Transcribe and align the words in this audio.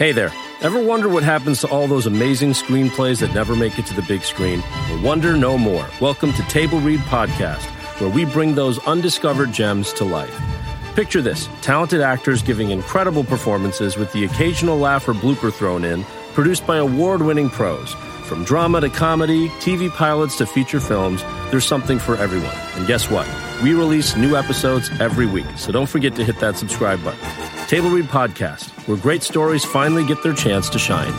Hey 0.00 0.12
there. 0.12 0.32
Ever 0.62 0.82
wonder 0.82 1.10
what 1.10 1.24
happens 1.24 1.60
to 1.60 1.68
all 1.68 1.86
those 1.86 2.06
amazing 2.06 2.52
screenplays 2.52 3.20
that 3.20 3.34
never 3.34 3.54
make 3.54 3.78
it 3.78 3.84
to 3.84 3.92
the 3.92 4.00
big 4.00 4.22
screen? 4.22 4.62
Well, 4.88 5.02
wonder 5.02 5.36
no 5.36 5.58
more. 5.58 5.86
Welcome 6.00 6.32
to 6.32 6.42
Table 6.44 6.80
Read 6.80 7.00
Podcast, 7.00 7.66
where 8.00 8.08
we 8.08 8.24
bring 8.24 8.54
those 8.54 8.78
undiscovered 8.86 9.52
gems 9.52 9.92
to 9.92 10.06
life. 10.06 10.34
Picture 10.94 11.20
this 11.20 11.50
talented 11.60 12.00
actors 12.00 12.40
giving 12.40 12.70
incredible 12.70 13.24
performances 13.24 13.98
with 13.98 14.10
the 14.14 14.24
occasional 14.24 14.78
laugh 14.78 15.06
or 15.06 15.12
blooper 15.12 15.52
thrown 15.52 15.84
in, 15.84 16.04
produced 16.32 16.66
by 16.66 16.78
award 16.78 17.20
winning 17.20 17.50
pros. 17.50 17.94
From 18.30 18.44
drama 18.44 18.80
to 18.80 18.88
comedy, 18.88 19.48
TV 19.58 19.90
pilots 19.90 20.36
to 20.36 20.46
feature 20.46 20.78
films, 20.78 21.20
there's 21.50 21.66
something 21.66 21.98
for 21.98 22.14
everyone. 22.16 22.54
And 22.76 22.86
guess 22.86 23.10
what? 23.10 23.26
We 23.60 23.74
release 23.74 24.14
new 24.14 24.36
episodes 24.36 24.88
every 25.00 25.26
week, 25.26 25.46
so 25.56 25.72
don't 25.72 25.88
forget 25.88 26.14
to 26.14 26.24
hit 26.24 26.38
that 26.38 26.56
subscribe 26.56 27.02
button. 27.02 27.18
Table 27.66 27.90
Read 27.90 28.04
Podcast, 28.04 28.70
where 28.86 28.96
great 28.96 29.24
stories 29.24 29.64
finally 29.64 30.06
get 30.06 30.22
their 30.22 30.32
chance 30.32 30.70
to 30.70 30.78
shine. 30.78 31.12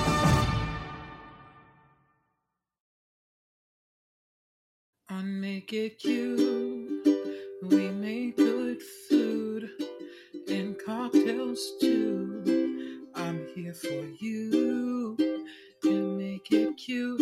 Make 5.42 5.74
It 5.74 6.00
Cute, 6.00 6.31
cute. 16.86 17.22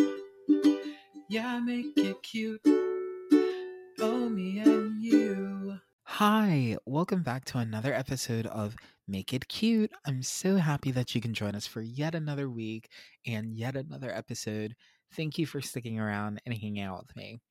Yeah, 1.28 1.60
make 1.60 1.88
it 1.98 2.24
cute. 2.24 2.62
Oh, 4.00 4.30
me 4.30 4.60
and 4.60 5.04
you. 5.04 5.80
Hi, 6.04 6.78
welcome 6.86 7.24
back 7.24 7.44
to 7.46 7.58
another 7.58 7.94
episode 7.94 8.46
of 8.46 8.78
Make 9.06 9.34
It 9.34 9.50
Cute. 9.50 9.92
I'm 10.06 10.24
so 10.24 10.56
happy 10.56 10.92
that 10.92 11.14
you 11.14 11.20
can 11.20 11.34
join 11.34 11.56
us 11.56 11.68
for 11.68 11.82
yet 11.82 12.16
another 12.16 12.50
week 12.50 12.90
and 13.28 13.54
yet 13.54 13.76
another 13.76 14.16
episode. 14.16 14.76
Thank 15.12 15.38
you 15.38 15.46
for 15.46 15.60
sticking 15.60 16.00
around 16.00 16.42
and 16.46 16.56
hanging 16.56 16.80
out 16.80 17.00
with 17.00 17.14
me. 17.18 17.42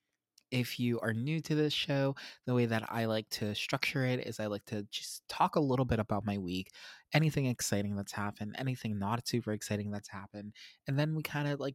If 0.51 0.81
you 0.81 0.99
are 1.01 1.13
new 1.13 1.41
to 1.43 1.55
this 1.55 1.75
show, 1.75 2.17
the 2.47 2.55
way 2.55 2.65
that 2.65 2.87
I 2.89 3.05
like 3.05 3.29
to 3.33 3.55
structure 3.55 4.07
it 4.07 4.27
is 4.27 4.41
I 4.41 4.47
like 4.47 4.65
to 4.69 4.87
just 4.91 5.29
talk 5.29 5.57
a 5.57 5.61
little 5.61 5.85
bit 5.85 5.99
about 5.99 6.25
my 6.25 6.39
week, 6.39 6.71
anything 7.13 7.45
exciting 7.45 7.97
that's 7.97 8.13
happened, 8.13 8.57
anything 8.59 8.99
not 8.99 9.29
super 9.29 9.53
exciting 9.53 9.91
that's 9.91 10.09
happened, 10.09 10.55
and 10.87 10.99
then 10.99 11.15
we 11.15 11.23
kind 11.23 11.49
of 11.49 11.61
like 11.61 11.75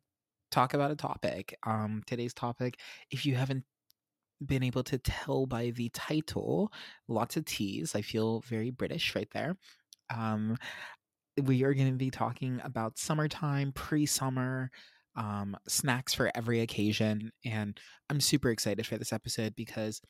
talk 0.53 0.73
about 0.73 0.91
a 0.91 0.95
topic. 0.95 1.57
Um 1.63 2.03
today's 2.05 2.33
topic, 2.33 2.79
if 3.11 3.25
you 3.25 3.35
haven't 3.35 3.63
been 4.45 4.63
able 4.63 4.83
to 4.83 4.97
tell 4.97 5.45
by 5.45 5.71
the 5.71 5.89
title, 5.89 6.71
lots 7.07 7.37
of 7.37 7.45
T's. 7.45 7.95
I 7.95 8.01
feel 8.01 8.41
very 8.41 8.71
British 8.71 9.15
right 9.15 9.29
there. 9.33 9.57
Um, 10.13 10.57
we 11.41 11.63
are 11.63 11.73
going 11.73 11.91
to 11.91 11.97
be 11.97 12.11
talking 12.11 12.61
about 12.63 12.97
summertime, 12.97 13.71
pre 13.73 14.05
summer, 14.05 14.69
um, 15.15 15.55
snacks 15.67 16.13
for 16.13 16.31
every 16.35 16.61
occasion. 16.61 17.31
And 17.45 17.79
I'm 18.09 18.19
super 18.19 18.49
excited 18.49 18.85
for 18.85 18.97
this 18.97 19.13
episode 19.13 19.55
because 19.55 20.01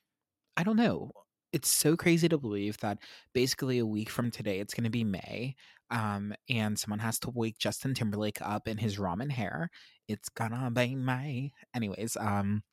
I 0.57 0.63
don't 0.63 0.77
know. 0.77 1.11
It's 1.51 1.69
so 1.69 1.95
crazy 1.95 2.27
to 2.29 2.37
believe 2.37 2.77
that 2.79 2.97
basically 3.33 3.77
a 3.77 3.85
week 3.85 4.09
from 4.09 4.31
today, 4.31 4.59
it's 4.59 4.73
going 4.73 4.85
to 4.85 4.89
be 4.89 5.03
May. 5.03 5.55
Um, 5.91 6.33
and 6.49 6.77
someone 6.79 6.99
has 6.99 7.19
to 7.19 7.29
wake 7.29 7.59
Justin 7.59 7.93
Timberlake 7.93 8.41
up 8.41 8.67
in 8.67 8.79
his 8.79 8.97
ramen 8.97 9.31
hair. 9.31 9.69
It's 10.07 10.29
gonna 10.29 10.69
be 10.71 10.95
May. 10.95 11.53
Anyways, 11.75 12.17
um, 12.17 12.63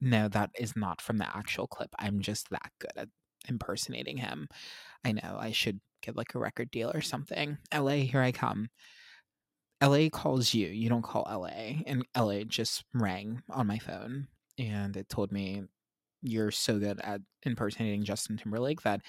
no, 0.00 0.28
that 0.28 0.50
is 0.58 0.74
not 0.76 1.00
from 1.00 1.18
the 1.18 1.36
actual 1.36 1.66
clip. 1.66 1.94
I'm 1.98 2.20
just 2.20 2.50
that 2.50 2.72
good 2.80 2.92
at 2.96 3.08
impersonating 3.48 4.18
him. 4.18 4.48
I 5.04 5.12
know 5.12 5.36
I 5.38 5.52
should 5.52 5.80
get 6.02 6.16
like 6.16 6.34
a 6.34 6.38
record 6.38 6.70
deal 6.70 6.90
or 6.92 7.00
something. 7.00 7.58
LA, 7.72 7.96
here 7.96 8.20
I 8.20 8.32
come. 8.32 8.68
LA 9.82 10.08
calls 10.10 10.54
you. 10.54 10.68
You 10.68 10.88
don't 10.88 11.02
call 11.02 11.26
LA. 11.30 11.82
And 11.86 12.04
LA 12.16 12.44
just 12.44 12.84
rang 12.94 13.42
on 13.50 13.66
my 13.66 13.78
phone 13.78 14.28
and 14.58 14.96
it 14.96 15.08
told 15.08 15.32
me 15.32 15.62
you're 16.20 16.50
so 16.50 16.78
good 16.78 17.00
at 17.02 17.20
impersonating 17.42 18.04
Justin 18.04 18.36
Timberlake 18.36 18.82
that 18.82 19.00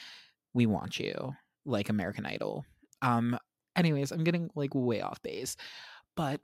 we 0.53 0.65
want 0.65 0.99
you 0.99 1.33
like 1.65 1.89
American 1.89 2.25
Idol. 2.25 2.65
Um 3.01 3.37
anyways, 3.75 4.11
I'm 4.11 4.23
getting 4.23 4.49
like 4.55 4.73
way 4.73 5.01
off 5.01 5.21
base. 5.21 5.55
But 6.15 6.41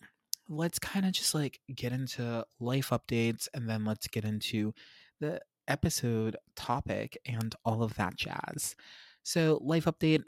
let's 0.49 0.79
kind 0.79 1.05
of 1.05 1.11
just 1.11 1.35
like 1.35 1.59
get 1.73 1.93
into 1.93 2.43
life 2.59 2.89
updates 2.89 3.47
and 3.53 3.69
then 3.69 3.85
let's 3.85 4.07
get 4.07 4.25
into 4.25 4.73
the 5.19 5.39
episode 5.67 6.35
topic 6.55 7.17
and 7.25 7.55
all 7.63 7.83
of 7.83 7.95
that 7.95 8.15
jazz. 8.17 8.75
So, 9.23 9.59
life 9.61 9.85
update 9.85 10.23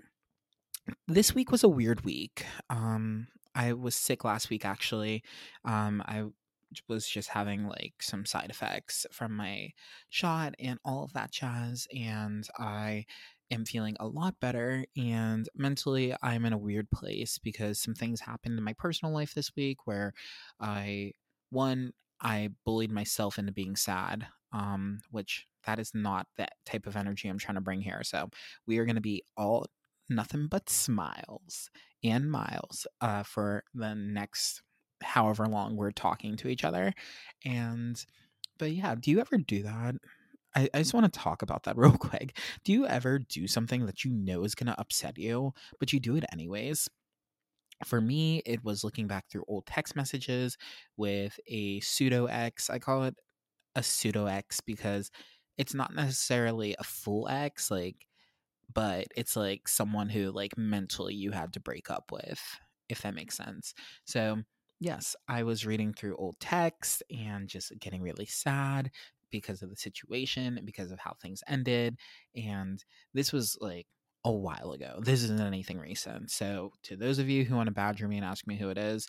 this 1.07 1.33
week 1.33 1.51
was 1.51 1.63
a 1.63 1.69
weird 1.69 2.05
week. 2.05 2.45
Um 2.69 3.27
I 3.53 3.73
was 3.73 3.95
sick 3.95 4.23
last 4.23 4.49
week 4.49 4.65
actually. 4.65 5.23
Um 5.65 6.03
I 6.05 6.25
was 6.87 7.07
just 7.07 7.29
having 7.29 7.67
like 7.67 7.95
some 7.99 8.25
side 8.25 8.49
effects 8.49 9.05
from 9.11 9.35
my 9.35 9.71
shot 10.09 10.55
and 10.59 10.79
all 10.85 11.03
of 11.03 11.13
that 11.13 11.31
jazz 11.31 11.87
and 11.93 12.47
I 12.57 13.05
am 13.51 13.65
feeling 13.65 13.95
a 13.99 14.07
lot 14.07 14.39
better 14.39 14.85
and 14.97 15.47
mentally 15.55 16.15
I'm 16.21 16.45
in 16.45 16.53
a 16.53 16.57
weird 16.57 16.89
place 16.89 17.37
because 17.37 17.79
some 17.79 17.93
things 17.93 18.21
happened 18.21 18.57
in 18.57 18.63
my 18.63 18.73
personal 18.73 19.13
life 19.13 19.33
this 19.33 19.55
week 19.55 19.85
where 19.85 20.13
I 20.59 21.11
one 21.49 21.93
I 22.21 22.49
bullied 22.65 22.91
myself 22.91 23.37
into 23.37 23.51
being 23.51 23.75
sad 23.75 24.25
um 24.53 24.99
which 25.11 25.47
that 25.65 25.79
is 25.79 25.91
not 25.93 26.27
that 26.37 26.53
type 26.65 26.87
of 26.87 26.95
energy 26.95 27.27
I'm 27.27 27.37
trying 27.37 27.55
to 27.55 27.61
bring 27.61 27.81
here 27.81 28.01
so 28.03 28.29
we 28.65 28.77
are 28.77 28.85
going 28.85 28.95
to 28.95 29.01
be 29.01 29.23
all 29.37 29.67
nothing 30.09 30.47
but 30.47 30.69
smiles 30.69 31.69
and 32.03 32.31
miles 32.31 32.87
uh 33.01 33.23
for 33.23 33.63
the 33.73 33.93
next 33.95 34.61
however 35.03 35.45
long 35.45 35.75
we're 35.75 35.91
talking 35.91 36.35
to 36.37 36.47
each 36.47 36.63
other 36.63 36.93
and 37.45 38.05
but 38.57 38.71
yeah 38.71 38.95
do 38.99 39.11
you 39.11 39.19
ever 39.19 39.37
do 39.37 39.63
that 39.63 39.95
I, 40.55 40.69
I 40.73 40.79
just 40.79 40.93
want 40.93 41.11
to 41.11 41.19
talk 41.19 41.41
about 41.41 41.63
that 41.63 41.77
real 41.77 41.97
quick. 41.97 42.37
Do 42.63 42.71
you 42.71 42.85
ever 42.85 43.19
do 43.19 43.47
something 43.47 43.85
that 43.85 44.03
you 44.03 44.11
know 44.11 44.43
is 44.43 44.55
going 44.55 44.67
to 44.67 44.79
upset 44.79 45.17
you, 45.17 45.53
but 45.79 45.93
you 45.93 45.99
do 45.99 46.15
it 46.15 46.25
anyways? 46.31 46.89
For 47.85 47.99
me, 47.99 48.43
it 48.45 48.63
was 48.63 48.83
looking 48.83 49.07
back 49.07 49.27
through 49.29 49.45
old 49.47 49.65
text 49.65 49.95
messages 49.95 50.57
with 50.97 51.39
a 51.47 51.79
pseudo 51.79 52.25
ex. 52.25 52.69
I 52.69 52.77
call 52.77 53.05
it 53.05 53.15
a 53.75 53.81
pseudo 53.81 54.27
ex 54.27 54.61
because 54.61 55.09
it's 55.57 55.73
not 55.73 55.93
necessarily 55.95 56.75
a 56.77 56.83
full 56.83 57.27
ex, 57.27 57.71
like, 57.71 58.07
but 58.73 59.07
it's 59.15 59.35
like 59.35 59.67
someone 59.67 60.09
who, 60.09 60.31
like, 60.31 60.57
mentally 60.57 61.15
you 61.15 61.31
had 61.31 61.53
to 61.53 61.59
break 61.59 61.89
up 61.89 62.11
with, 62.11 62.39
if 62.87 63.01
that 63.01 63.15
makes 63.15 63.35
sense. 63.35 63.73
So, 64.05 64.43
yes, 64.79 65.15
I 65.27 65.43
was 65.43 65.65
reading 65.65 65.93
through 65.93 66.17
old 66.17 66.39
texts 66.39 67.01
and 67.09 67.47
just 67.47 67.71
getting 67.79 68.01
really 68.01 68.27
sad 68.27 68.91
because 69.31 69.61
of 69.61 69.69
the 69.69 69.75
situation 69.75 70.57
and 70.57 70.65
because 70.65 70.91
of 70.91 70.99
how 70.99 71.13
things 71.21 71.43
ended. 71.47 71.97
And 72.35 72.83
this 73.13 73.31
was 73.31 73.57
like 73.61 73.87
a 74.23 74.31
while 74.31 74.71
ago. 74.71 74.99
This 75.01 75.23
isn't 75.23 75.41
anything 75.41 75.79
recent. 75.79 76.31
So, 76.31 76.71
to 76.83 76.95
those 76.95 77.19
of 77.19 77.29
you 77.29 77.43
who 77.43 77.55
want 77.55 77.67
to 77.67 77.73
badger 77.73 78.07
me 78.07 78.17
and 78.17 78.25
ask 78.25 78.45
me 78.47 78.57
who 78.57 78.69
it 78.69 78.77
is, 78.77 79.07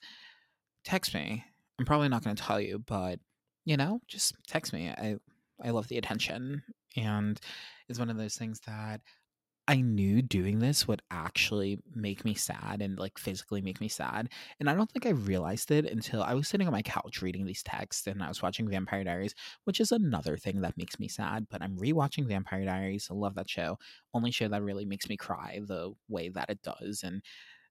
text 0.84 1.14
me. 1.14 1.44
I'm 1.78 1.86
probably 1.86 2.08
not 2.08 2.24
going 2.24 2.36
to 2.36 2.42
tell 2.42 2.60
you, 2.60 2.78
but 2.86 3.18
you 3.64 3.76
know, 3.76 4.00
just 4.08 4.34
text 4.46 4.72
me. 4.72 4.88
I 4.88 5.16
I 5.62 5.70
love 5.70 5.88
the 5.88 5.98
attention, 5.98 6.62
and 6.96 7.40
it's 7.88 7.98
one 7.98 8.10
of 8.10 8.16
those 8.16 8.36
things 8.36 8.60
that 8.66 9.00
I 9.72 9.80
knew 9.80 10.20
doing 10.20 10.58
this 10.58 10.86
would 10.86 11.00
actually 11.10 11.78
make 11.94 12.26
me 12.26 12.34
sad 12.34 12.82
and 12.82 12.98
like 12.98 13.18
physically 13.18 13.62
make 13.62 13.80
me 13.80 13.88
sad. 13.88 14.28
And 14.60 14.68
I 14.68 14.74
don't 14.74 14.90
think 14.90 15.06
I 15.06 15.12
realized 15.12 15.70
it 15.70 15.86
until 15.86 16.22
I 16.22 16.34
was 16.34 16.46
sitting 16.46 16.66
on 16.66 16.74
my 16.74 16.82
couch 16.82 17.22
reading 17.22 17.46
these 17.46 17.62
texts 17.62 18.06
and 18.06 18.22
I 18.22 18.28
was 18.28 18.42
watching 18.42 18.68
Vampire 18.68 19.02
Diaries, 19.02 19.34
which 19.64 19.80
is 19.80 19.90
another 19.90 20.36
thing 20.36 20.60
that 20.60 20.76
makes 20.76 21.00
me 21.00 21.08
sad. 21.08 21.46
But 21.48 21.62
I'm 21.62 21.78
rewatching 21.78 22.26
Vampire 22.26 22.66
Diaries. 22.66 23.08
I 23.10 23.14
love 23.14 23.34
that 23.36 23.48
show. 23.48 23.78
Only 24.12 24.30
show 24.30 24.46
that 24.46 24.62
really 24.62 24.84
makes 24.84 25.08
me 25.08 25.16
cry 25.16 25.60
the 25.66 25.94
way 26.06 26.28
that 26.28 26.50
it 26.50 26.60
does. 26.60 27.02
And 27.02 27.22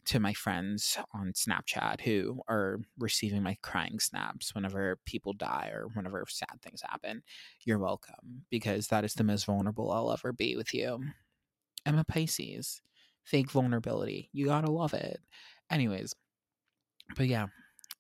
to 0.06 0.20
my 0.20 0.34
friends 0.34 0.98
on 1.14 1.34
Snapchat 1.34 2.02
who 2.02 2.42
are 2.48 2.80
receiving 2.98 3.44
my 3.44 3.58
crying 3.62 4.00
snaps 4.00 4.56
whenever 4.56 4.98
people 5.06 5.34
die 5.34 5.70
or 5.72 5.88
whenever 5.94 6.26
sad 6.28 6.64
things 6.64 6.82
happen, 6.82 7.22
you're 7.64 7.78
welcome 7.78 8.46
because 8.50 8.88
that 8.88 9.06
is 9.06 9.14
the 9.14 9.24
most 9.24 9.46
vulnerable 9.46 9.92
I'll 9.92 10.12
ever 10.12 10.34
be 10.34 10.56
with 10.56 10.74
you. 10.74 11.04
I'm 11.86 11.98
a 11.98 12.04
Pisces. 12.04 12.82
Fake 13.24 13.52
vulnerability. 13.52 14.30
You 14.34 14.46
gotta 14.46 14.72
love 14.72 14.94
it. 14.94 15.20
Anyways, 15.70 16.16
but 17.16 17.28
yeah, 17.28 17.48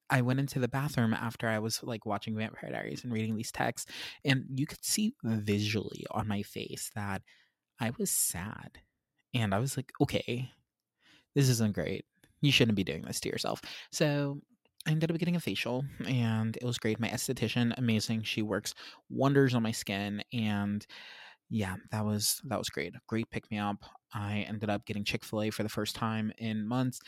I 0.10 0.22
went 0.22 0.40
into 0.40 0.60
the 0.60 0.68
bathroom 0.68 1.14
after 1.14 1.48
I 1.48 1.60
was 1.60 1.82
like 1.84 2.06
watching 2.06 2.36
Vampire 2.36 2.72
Diaries 2.72 3.04
and 3.04 3.14
reading 3.14 3.36
these 3.36 3.52
texts, 3.52 3.92
and 4.26 4.46
you 4.56 4.66
could 4.66 4.84
see 4.84 5.14
visually 5.24 6.06
on 6.12 6.28
my 6.28 6.42
face 6.42 6.92
that 6.96 7.22
I 7.80 7.92
was 7.98 8.12
sad. 8.12 8.80
And 9.34 9.54
I 9.54 9.60
was 9.60 9.78
like, 9.78 9.92
okay, 10.02 10.50
this 11.36 11.50
isn't 11.50 11.74
great. 11.74 12.06
You 12.42 12.52
shouldn't 12.52 12.76
be 12.76 12.84
doing 12.84 13.04
this 13.04 13.20
to 13.22 13.30
yourself. 13.30 13.62
So 13.92 14.42
I 14.86 14.92
ended 14.92 15.12
up 15.12 15.18
getting 15.18 15.36
a 15.36 15.40
facial 15.40 15.86
and 16.08 16.58
it 16.58 16.66
was 16.66 16.78
great. 16.78 17.00
My 17.00 17.08
esthetician, 17.08 17.74
amazing. 17.78 18.24
She 18.24 18.42
works 18.42 18.74
wonders 19.10 19.54
on 19.54 19.64
my 19.64 19.72
skin 19.72 20.24
and 20.34 20.86
yeah, 21.52 21.76
that 21.92 22.06
was 22.06 22.42
that 22.46 22.58
was 22.58 22.70
great. 22.70 22.94
Great 23.08 23.30
pick 23.30 23.52
me 23.52 23.58
up. 23.60 23.78
I 24.14 24.46
ended 24.48 24.70
up 24.70 24.86
getting 24.86 25.04
Chick 25.04 25.26
Fil 25.26 25.44
A 25.44 25.50
for 25.52 25.64
the 25.64 25.70
first 25.70 25.96
time 25.96 26.32
in 26.38 26.66
months. 26.68 27.00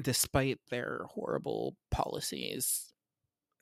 despite 0.00 0.58
their 0.70 1.02
horrible 1.10 1.76
policies, 1.90 2.92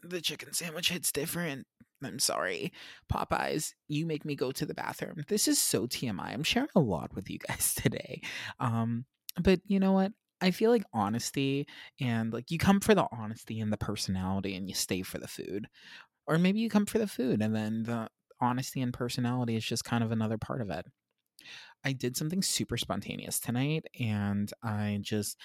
the 0.03 0.21
chicken 0.21 0.53
sandwich 0.53 0.91
hits 0.91 1.13
different. 1.13 1.67
I'm 2.03 2.19
sorry. 2.21 2.73
Popeyes, 3.13 3.73
you 3.89 4.07
make 4.07 4.25
me 4.25 4.37
go 4.37 4.53
to 4.53 4.65
the 4.67 4.75
bathroom. 4.75 5.25
This 5.29 5.49
is 5.49 5.61
so 5.61 5.87
TMI. 5.87 6.33
I'm 6.33 6.45
sharing 6.45 6.69
a 6.77 6.81
lot 6.81 7.15
with 7.15 7.29
you 7.31 7.39
guys 7.39 7.75
today. 7.77 8.23
Um, 8.61 9.05
but 9.41 9.61
you 9.67 9.81
know 9.81 9.93
what? 9.93 10.13
I 10.41 10.53
feel 10.53 10.71
like 10.71 10.85
honesty 10.93 11.67
and 12.01 12.33
like 12.33 12.51
you 12.51 12.59
come 12.59 12.81
for 12.81 12.95
the 12.95 13.07
honesty 13.13 13.61
and 13.61 13.73
the 13.73 13.77
personality 13.79 14.55
and 14.55 14.69
you 14.69 14.75
stay 14.75 15.03
for 15.03 15.19
the 15.19 15.29
food. 15.29 15.67
Or 16.27 16.39
maybe 16.39 16.61
you 16.61 16.71
come 16.71 16.87
for 16.87 16.99
the 16.99 17.09
food 17.09 17.43
and 17.43 17.55
then 17.55 17.83
the 17.85 18.09
honesty 18.41 18.81
and 18.81 18.93
personality 18.93 19.57
is 19.57 19.65
just 19.65 19.85
kind 19.85 20.03
of 20.05 20.13
another 20.13 20.39
part 20.39 20.61
of 20.61 20.71
it. 20.71 20.87
I 21.85 21.93
did 21.93 22.17
something 22.17 22.43
super 22.43 22.77
spontaneous 22.77 23.39
tonight 23.39 23.85
and 23.99 24.53
I 24.63 24.99
just 25.01 25.39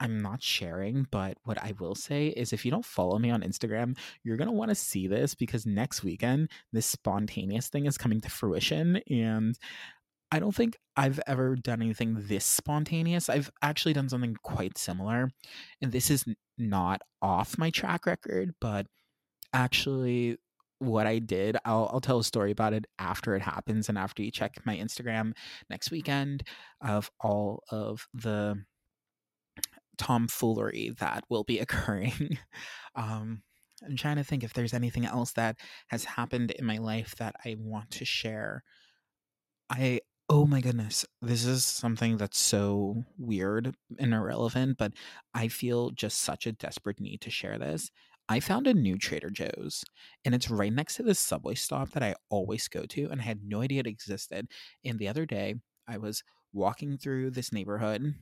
I'm 0.00 0.20
not 0.20 0.42
sharing, 0.42 1.06
but 1.10 1.38
what 1.42 1.60
I 1.60 1.74
will 1.80 1.94
say 1.94 2.28
is 2.28 2.52
if 2.52 2.64
you 2.64 2.70
don't 2.70 2.84
follow 2.84 3.18
me 3.18 3.30
on 3.30 3.42
Instagram, 3.42 3.96
you're 4.22 4.36
going 4.36 4.48
to 4.48 4.54
want 4.54 4.68
to 4.68 4.74
see 4.74 5.08
this 5.08 5.34
because 5.34 5.66
next 5.66 6.04
weekend, 6.04 6.50
this 6.72 6.86
spontaneous 6.86 7.68
thing 7.68 7.86
is 7.86 7.98
coming 7.98 8.20
to 8.20 8.30
fruition. 8.30 9.00
And 9.10 9.58
I 10.30 10.38
don't 10.38 10.54
think 10.54 10.76
I've 10.96 11.20
ever 11.26 11.56
done 11.56 11.82
anything 11.82 12.16
this 12.28 12.44
spontaneous. 12.44 13.28
I've 13.28 13.50
actually 13.62 13.94
done 13.94 14.08
something 14.08 14.36
quite 14.42 14.78
similar. 14.78 15.30
And 15.82 15.90
this 15.90 16.10
is 16.10 16.24
not 16.56 17.00
off 17.20 17.58
my 17.58 17.70
track 17.70 18.06
record, 18.06 18.54
but 18.60 18.86
actually 19.52 20.38
what 20.78 21.06
I 21.06 21.18
did. 21.18 21.56
I'll, 21.64 21.90
I'll 21.92 22.00
tell 22.00 22.18
a 22.18 22.24
story 22.24 22.50
about 22.50 22.72
it 22.72 22.86
after 22.98 23.34
it 23.34 23.42
happens 23.42 23.88
and 23.88 23.98
after 23.98 24.22
you 24.22 24.30
check 24.30 24.54
my 24.64 24.76
Instagram 24.76 25.32
next 25.68 25.90
weekend 25.90 26.44
of 26.80 27.10
all 27.20 27.62
of 27.70 28.06
the 28.14 28.62
tomfoolery 29.96 30.94
that 30.98 31.24
will 31.28 31.44
be 31.44 31.58
occurring. 31.60 32.38
um, 32.94 33.42
I'm 33.84 33.96
trying 33.96 34.16
to 34.16 34.24
think 34.24 34.42
if 34.42 34.54
there's 34.54 34.74
anything 34.74 35.04
else 35.04 35.32
that 35.32 35.56
has 35.88 36.04
happened 36.04 36.50
in 36.52 36.64
my 36.64 36.78
life 36.78 37.14
that 37.16 37.36
I 37.44 37.56
want 37.58 37.90
to 37.92 38.04
share. 38.04 38.64
I 39.70 40.00
oh 40.30 40.46
my 40.46 40.60
goodness, 40.60 41.06
this 41.22 41.46
is 41.46 41.64
something 41.64 42.18
that's 42.18 42.38
so 42.38 43.04
weird 43.16 43.74
and 43.98 44.12
irrelevant, 44.12 44.76
but 44.76 44.92
I 45.32 45.48
feel 45.48 45.90
just 45.90 46.20
such 46.20 46.46
a 46.46 46.52
desperate 46.52 47.00
need 47.00 47.22
to 47.22 47.30
share 47.30 47.58
this. 47.58 47.90
I 48.28 48.40
found 48.40 48.66
a 48.66 48.74
new 48.74 48.98
Trader 48.98 49.30
Joe's 49.30 49.84
and 50.24 50.34
it's 50.34 50.50
right 50.50 50.72
next 50.72 50.96
to 50.96 51.02
this 51.02 51.18
subway 51.18 51.54
stop 51.54 51.90
that 51.92 52.02
I 52.02 52.14
always 52.28 52.68
go 52.68 52.84
to 52.84 53.08
and 53.10 53.20
I 53.20 53.24
had 53.24 53.40
no 53.42 53.62
idea 53.62 53.80
it 53.80 53.86
existed. 53.86 54.48
And 54.84 54.98
the 54.98 55.08
other 55.08 55.24
day 55.24 55.54
I 55.88 55.98
was 55.98 56.22
walking 56.52 56.98
through 56.98 57.30
this 57.30 57.52
neighborhood 57.52 58.14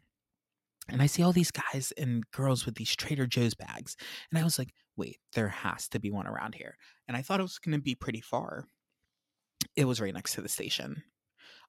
and 0.89 1.03
I 1.03 1.07
see 1.07 1.23
all 1.23 1.33
these 1.33 1.51
guys 1.51 1.93
and 1.99 2.23
girls 2.31 2.65
with 2.65 2.77
these 2.77 2.95
Trader 2.95 3.27
Joe's 3.27 3.55
bags. 3.55 3.97
And 4.31 4.39
I 4.39 4.45
was 4.45 4.59
like, 4.59 4.73
wait, 4.97 5.19
there 5.35 5.49
has 5.49 5.89
to 5.89 5.99
be 5.99 6.11
one 6.11 6.27
around 6.27 6.55
here. 6.55 6.77
And 7.09 7.17
I 7.17 7.23
thought 7.23 7.41
it 7.41 7.45
was 7.45 7.59
going 7.59 7.77
to 7.77 7.83
be 7.83 7.95
pretty 7.95 8.21
far. 8.21 8.65
It 9.75 9.85
was 9.85 10.01
right 10.01 10.15
next 10.15 10.35
to 10.35 10.43
the 10.43 10.49
station. 10.49 11.03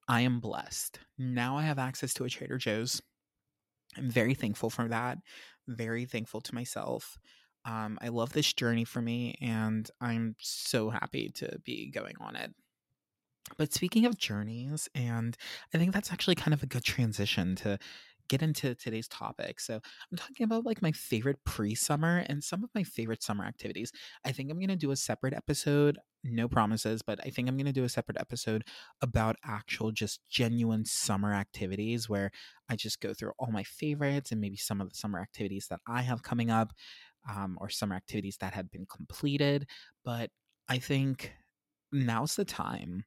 I 0.08 0.22
am 0.22 0.40
blessed. 0.40 1.00
Now 1.18 1.58
I 1.58 1.64
have 1.64 1.80
access 1.80 2.14
to 2.16 2.24
a 2.24 2.30
Trader 2.30 2.58
Joe's. 2.58 3.02
I'm 3.98 4.10
very 4.10 4.36
thankful 4.36 4.70
for 4.70 4.88
that. 4.88 5.18
Very 5.68 6.06
thankful 6.06 6.42
to 6.42 6.56
myself. 6.56 7.18
Um, 7.68 8.00
I 8.02 8.08
love 8.08 8.32
this 8.32 8.54
journey 8.54 8.86
for 8.86 9.02
me, 9.02 9.36
and 9.42 9.90
I'm 10.00 10.38
so 10.40 10.90
happy 10.90 11.30
to 11.36 11.60
be 11.66 11.92
going 11.92 12.16
on 12.22 12.38
it. 12.38 12.54
But 13.58 13.74
speaking 13.74 14.06
of 14.06 14.18
journeys, 14.18 14.88
and 14.96 15.36
I 15.74 15.78
think 15.78 15.94
that's 15.94 16.12
actually 16.12 16.36
kind 16.36 16.54
of 16.54 16.64
a 16.64 16.68
good 16.68 16.84
transition 16.84 17.56
to 17.58 17.78
get 18.30 18.42
into 18.42 18.76
today's 18.76 19.08
topic. 19.08 19.60
So, 19.60 19.76
I'm 19.76 20.18
talking 20.18 20.46
about 20.46 20.66
like 20.66 20.82
my 20.82 20.94
favorite 20.94 21.44
pre 21.46 21.76
summer 21.76 22.24
and 22.28 22.42
some 22.42 22.64
of 22.64 22.70
my 22.74 22.84
favorite 22.84 23.22
summer 23.22 23.46
activities. 23.46 23.92
I 24.26 24.32
think 24.32 24.50
I'm 24.50 24.60
going 24.60 24.70
to 24.70 24.76
do 24.78 24.92
a 24.92 24.96
separate 24.96 25.34
episode, 25.34 25.98
no 26.24 26.48
promises, 26.48 27.02
but 27.02 27.20
I 27.26 27.30
think 27.30 27.50
I'm 27.50 27.58
going 27.58 27.66
to 27.66 27.74
do 27.74 27.84
a 27.84 27.90
separate 27.90 28.18
episode 28.20 28.64
about 29.02 29.36
actual, 29.44 29.92
just 29.92 30.22
genuine 30.30 30.86
summer 30.86 31.34
activities 31.34 32.10
where 32.10 32.32
I 32.70 32.76
just 32.76 33.02
go 33.02 33.14
through 33.14 33.32
all 33.40 33.52
my 33.52 33.64
favorites 33.64 34.32
and 34.32 34.42
maybe 34.42 34.58
some 34.58 34.82
of 34.82 34.90
the 34.90 34.96
summer 34.96 35.20
activities 35.20 35.68
that 35.70 35.80
I 35.88 36.02
have 36.02 36.24
coming 36.24 36.50
up 36.50 36.74
um, 37.30 37.58
or 37.60 37.70
summer 37.70 37.96
activities 37.96 38.38
that 38.42 38.54
have 38.54 38.72
been 38.72 38.86
completed. 38.86 39.68
But 40.04 40.30
I 40.70 40.80
think 40.80 41.34
now's 41.92 42.36
the 42.36 42.46
time 42.46 43.04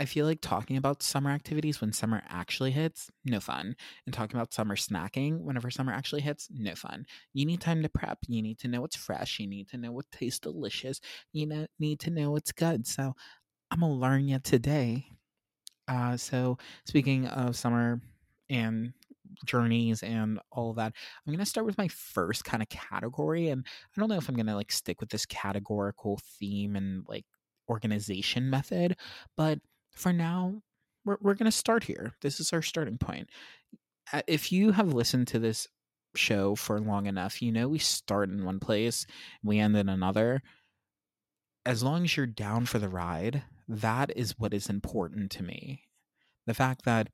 I 0.00 0.06
feel 0.06 0.26
like 0.26 0.40
talking 0.40 0.76
about 0.76 1.02
summer 1.04 1.30
activities 1.30 1.80
when 1.80 1.92
summer 1.92 2.22
actually 2.28 2.72
hits, 2.72 3.10
no 3.24 3.38
fun. 3.38 3.76
And 4.06 4.14
talking 4.14 4.36
about 4.36 4.52
summer 4.52 4.74
snacking 4.74 5.40
whenever 5.40 5.70
summer 5.70 5.92
actually 5.92 6.22
hits, 6.22 6.48
no 6.52 6.74
fun. 6.74 7.06
You 7.32 7.46
need 7.46 7.60
time 7.60 7.80
to 7.82 7.88
prep. 7.88 8.18
You 8.26 8.42
need 8.42 8.58
to 8.60 8.68
know 8.68 8.80
what's 8.80 8.96
fresh. 8.96 9.38
You 9.38 9.46
need 9.46 9.68
to 9.68 9.78
know 9.78 9.92
what 9.92 10.10
tastes 10.10 10.40
delicious. 10.40 11.00
You 11.32 11.66
need 11.78 12.00
to 12.00 12.10
know 12.10 12.32
what's 12.32 12.50
good. 12.50 12.86
So 12.88 13.14
I'm 13.70 13.80
going 13.80 13.92
to 13.92 13.98
learn 13.98 14.28
you 14.28 14.40
today. 14.40 15.06
Uh, 15.86 16.16
so 16.16 16.58
speaking 16.86 17.26
of 17.26 17.56
summer 17.56 18.00
and 18.50 18.94
journeys 19.44 20.02
and 20.02 20.40
all 20.50 20.70
of 20.70 20.76
that, 20.76 20.92
I'm 21.26 21.32
going 21.32 21.44
to 21.44 21.46
start 21.46 21.66
with 21.66 21.78
my 21.78 21.88
first 21.88 22.44
kind 22.44 22.62
of 22.62 22.68
category. 22.68 23.48
And 23.48 23.66
I 23.66 24.00
don't 24.00 24.08
know 24.08 24.16
if 24.16 24.28
I'm 24.28 24.36
going 24.36 24.46
to 24.46 24.54
like 24.54 24.72
stick 24.72 25.00
with 25.00 25.10
this 25.10 25.26
categorical 25.26 26.20
theme 26.38 26.76
and 26.76 27.04
like 27.08 27.24
organization 27.68 28.50
method, 28.50 28.96
but 29.36 29.58
for 29.94 30.12
now, 30.12 30.62
we're, 31.04 31.18
we're 31.20 31.34
going 31.34 31.50
to 31.50 31.52
start 31.52 31.84
here. 31.84 32.12
This 32.22 32.40
is 32.40 32.52
our 32.52 32.62
starting 32.62 32.98
point. 32.98 33.28
If 34.26 34.52
you 34.52 34.72
have 34.72 34.92
listened 34.92 35.28
to 35.28 35.38
this 35.38 35.68
show 36.16 36.54
for 36.54 36.80
long 36.80 37.06
enough, 37.06 37.42
you 37.42 37.52
know 37.52 37.68
we 37.68 37.78
start 37.78 38.28
in 38.28 38.44
one 38.44 38.60
place, 38.60 39.06
we 39.42 39.58
end 39.58 39.76
in 39.76 39.88
another. 39.88 40.42
As 41.66 41.82
long 41.82 42.04
as 42.04 42.16
you're 42.16 42.26
down 42.26 42.66
for 42.66 42.78
the 42.78 42.88
ride, 42.88 43.42
that 43.68 44.12
is 44.16 44.38
what 44.38 44.52
is 44.52 44.68
important 44.68 45.30
to 45.32 45.42
me. 45.42 45.82
The 46.46 46.54
fact 46.54 46.84
that 46.84 47.08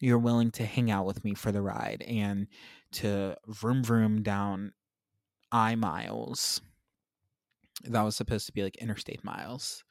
you're 0.00 0.18
willing 0.18 0.50
to 0.52 0.64
hang 0.64 0.90
out 0.90 1.06
with 1.06 1.24
me 1.24 1.34
for 1.34 1.52
the 1.52 1.62
ride 1.62 2.04
and 2.06 2.46
to 2.92 3.36
vroom 3.46 3.82
vroom 3.82 4.22
down 4.22 4.72
I 5.50 5.74
miles. 5.74 6.60
That 7.84 8.02
was 8.02 8.16
supposed 8.16 8.46
to 8.46 8.52
be 8.52 8.62
like 8.62 8.76
interstate 8.76 9.24
miles. 9.24 9.84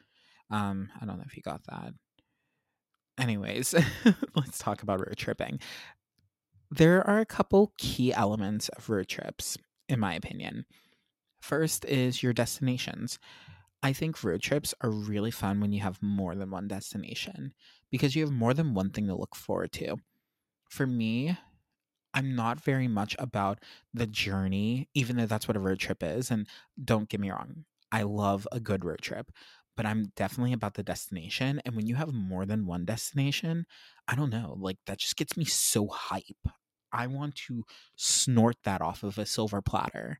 Um, 0.50 0.90
I 1.02 1.06
don't 1.06 1.18
know 1.18 1.26
if 1.26 1.36
you 1.36 1.44
got 1.44 1.66
that 1.68 1.94
anyways, 3.18 3.74
let's 4.36 4.60
talk 4.60 4.84
about 4.84 5.00
road 5.00 5.18
tripping. 5.18 5.60
There 6.70 7.06
are 7.08 7.20
a 7.20 7.26
couple 7.26 7.74
key 7.78 8.14
elements 8.14 8.70
of 8.70 8.90
road 8.90 9.08
trips, 9.08 9.58
in 9.88 10.00
my 10.00 10.14
opinion. 10.14 10.66
First 11.42 11.86
is 11.86 12.22
your 12.22 12.34
destinations. 12.34 13.20
I 13.82 13.94
think 13.94 14.24
road 14.24 14.42
trips 14.42 14.74
are 14.82 14.90
really 14.90 15.32
fun 15.32 15.62
when 15.62 15.72
you 15.72 15.82
have 15.82 16.02
more 16.02 16.36
than 16.36 16.50
one 16.50 16.68
destination 16.68 17.54
because 17.92 18.16
you 18.16 18.24
have 18.24 18.34
more 18.34 18.54
than 18.54 18.74
one 18.74 18.90
thing 18.90 19.08
to 19.08 19.16
look 19.16 19.36
forward 19.36 19.72
to. 19.74 19.98
For 20.70 20.88
me, 20.88 21.38
I'm 22.14 22.36
not 22.36 22.60
very 22.60 22.88
much 22.88 23.16
about 23.20 23.60
the 23.94 24.08
journey, 24.08 24.90
even 24.94 25.18
though 25.18 25.26
that's 25.26 25.48
what 25.48 25.58
a 25.58 25.62
road 25.62 25.80
trip 25.80 26.04
is. 26.04 26.32
And 26.32 26.48
don't 26.84 27.10
get 27.10 27.20
me 27.20 27.32
wrong, 27.32 27.66
I 27.92 28.04
love 28.04 28.48
a 28.52 28.60
good 28.60 28.84
road 28.84 29.02
trip 29.02 29.32
but 29.78 29.86
I'm 29.86 30.12
definitely 30.16 30.54
about 30.54 30.74
the 30.74 30.84
destination. 30.84 31.62
And 31.64 31.76
when 31.76 31.86
you 31.86 31.96
have 31.96 32.12
more 32.12 32.46
than 32.46 32.66
one 32.66 32.84
destination, 32.84 33.66
I 34.08 34.16
don't 34.16 34.32
know, 34.32 34.58
like 34.60 34.78
that 34.88 34.98
just 34.98 35.16
gets 35.16 35.38
me 35.38 35.46
so 35.46 35.88
hype. 35.88 36.48
I 36.92 37.06
want 37.08 37.36
to 37.48 37.64
snort 37.96 38.58
that 38.64 38.82
off 38.82 39.04
of 39.04 39.20
a 39.20 39.26
silver 39.26 39.62
platter. 39.62 40.20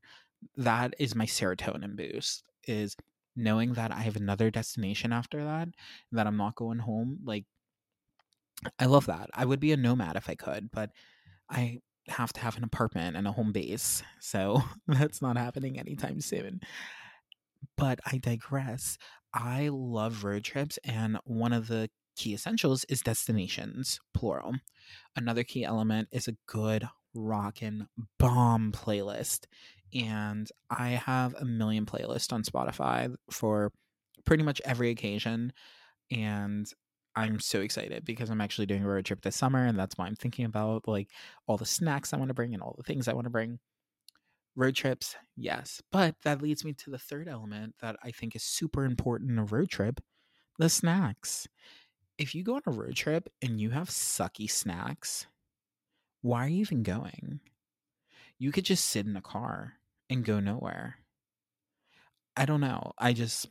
That 0.56 0.94
is 1.00 1.16
my 1.16 1.26
serotonin 1.26 1.96
boost 1.96 2.44
is 2.68 2.96
knowing 3.34 3.72
that 3.74 3.90
I 3.90 4.00
have 4.02 4.16
another 4.16 4.50
destination 4.50 5.12
after 5.12 5.44
that, 5.44 5.68
that 6.12 6.26
I'm 6.28 6.36
not 6.36 6.54
going 6.54 6.78
home. 6.78 7.18
Like 7.24 7.44
I 8.78 8.86
love 8.86 9.06
that. 9.06 9.30
I 9.34 9.44
would 9.44 9.60
be 9.60 9.72
a 9.72 9.76
nomad 9.76 10.16
if 10.16 10.28
I 10.28 10.34
could, 10.34 10.70
but 10.72 10.90
I 11.50 11.80
have 12.08 12.32
to 12.34 12.40
have 12.40 12.56
an 12.56 12.64
apartment 12.64 13.16
and 13.16 13.26
a 13.26 13.32
home 13.32 13.52
base. 13.52 14.02
So 14.20 14.62
that's 14.88 15.22
not 15.22 15.36
happening 15.36 15.78
anytime 15.78 16.20
soon. 16.20 16.60
But 17.76 18.00
I 18.06 18.18
digress. 18.18 18.98
I 19.34 19.68
love 19.72 20.24
road 20.24 20.44
trips, 20.44 20.78
and 20.84 21.18
one 21.24 21.52
of 21.52 21.68
the 21.68 21.90
key 22.16 22.34
essentials 22.34 22.84
is 22.88 23.02
destinations, 23.02 24.00
plural. 24.14 24.54
Another 25.16 25.44
key 25.44 25.64
element 25.64 26.08
is 26.10 26.28
a 26.28 26.36
good 26.46 26.88
rockin' 27.14 27.86
bomb 28.18 28.72
playlist. 28.72 29.46
And 29.94 30.48
I 30.70 30.90
have 30.90 31.34
a 31.34 31.44
million 31.44 31.86
playlists 31.86 32.32
on 32.32 32.42
Spotify 32.42 33.14
for 33.30 33.72
pretty 34.24 34.42
much 34.42 34.60
every 34.64 34.90
occasion. 34.90 35.52
And 36.10 36.70
I'm 37.18 37.40
so 37.40 37.60
excited 37.60 38.04
because 38.04 38.30
I'm 38.30 38.40
actually 38.40 38.66
doing 38.66 38.84
a 38.84 38.88
road 38.88 39.04
trip 39.04 39.22
this 39.22 39.36
summer. 39.36 39.64
And 39.64 39.78
that's 39.78 39.98
why 39.98 40.06
I'm 40.06 40.16
thinking 40.16 40.44
about 40.44 40.86
like 40.86 41.08
all 41.46 41.56
the 41.56 41.66
snacks 41.66 42.12
I 42.12 42.16
want 42.16 42.28
to 42.28 42.34
bring 42.34 42.54
and 42.54 42.62
all 42.62 42.74
the 42.76 42.84
things 42.84 43.08
I 43.08 43.12
want 43.12 43.24
to 43.26 43.30
bring. 43.30 43.58
Road 44.56 44.74
trips, 44.74 45.16
yes. 45.36 45.82
But 45.92 46.16
that 46.24 46.42
leads 46.42 46.64
me 46.64 46.72
to 46.74 46.90
the 46.90 46.98
third 46.98 47.28
element 47.28 47.74
that 47.80 47.96
I 48.02 48.10
think 48.10 48.34
is 48.36 48.42
super 48.42 48.84
important 48.84 49.30
in 49.30 49.38
a 49.38 49.44
road 49.44 49.68
trip 49.68 50.00
the 50.58 50.68
snacks. 50.68 51.46
If 52.18 52.34
you 52.34 52.42
go 52.42 52.56
on 52.56 52.62
a 52.66 52.72
road 52.72 52.96
trip 52.96 53.28
and 53.40 53.60
you 53.60 53.70
have 53.70 53.88
sucky 53.88 54.50
snacks, 54.50 55.26
why 56.22 56.46
are 56.46 56.48
you 56.48 56.60
even 56.60 56.82
going? 56.82 57.40
you 58.38 58.52
could 58.52 58.64
just 58.64 58.86
sit 58.86 59.06
in 59.06 59.16
a 59.16 59.20
car 59.20 59.74
and 60.08 60.24
go 60.24 60.40
nowhere. 60.40 60.96
I 62.36 62.44
don't 62.44 62.60
know. 62.60 62.92
I 62.98 63.12
just 63.12 63.48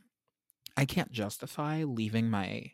I 0.77 0.85
can't 0.85 1.11
justify 1.11 1.83
leaving 1.83 2.29
my 2.29 2.71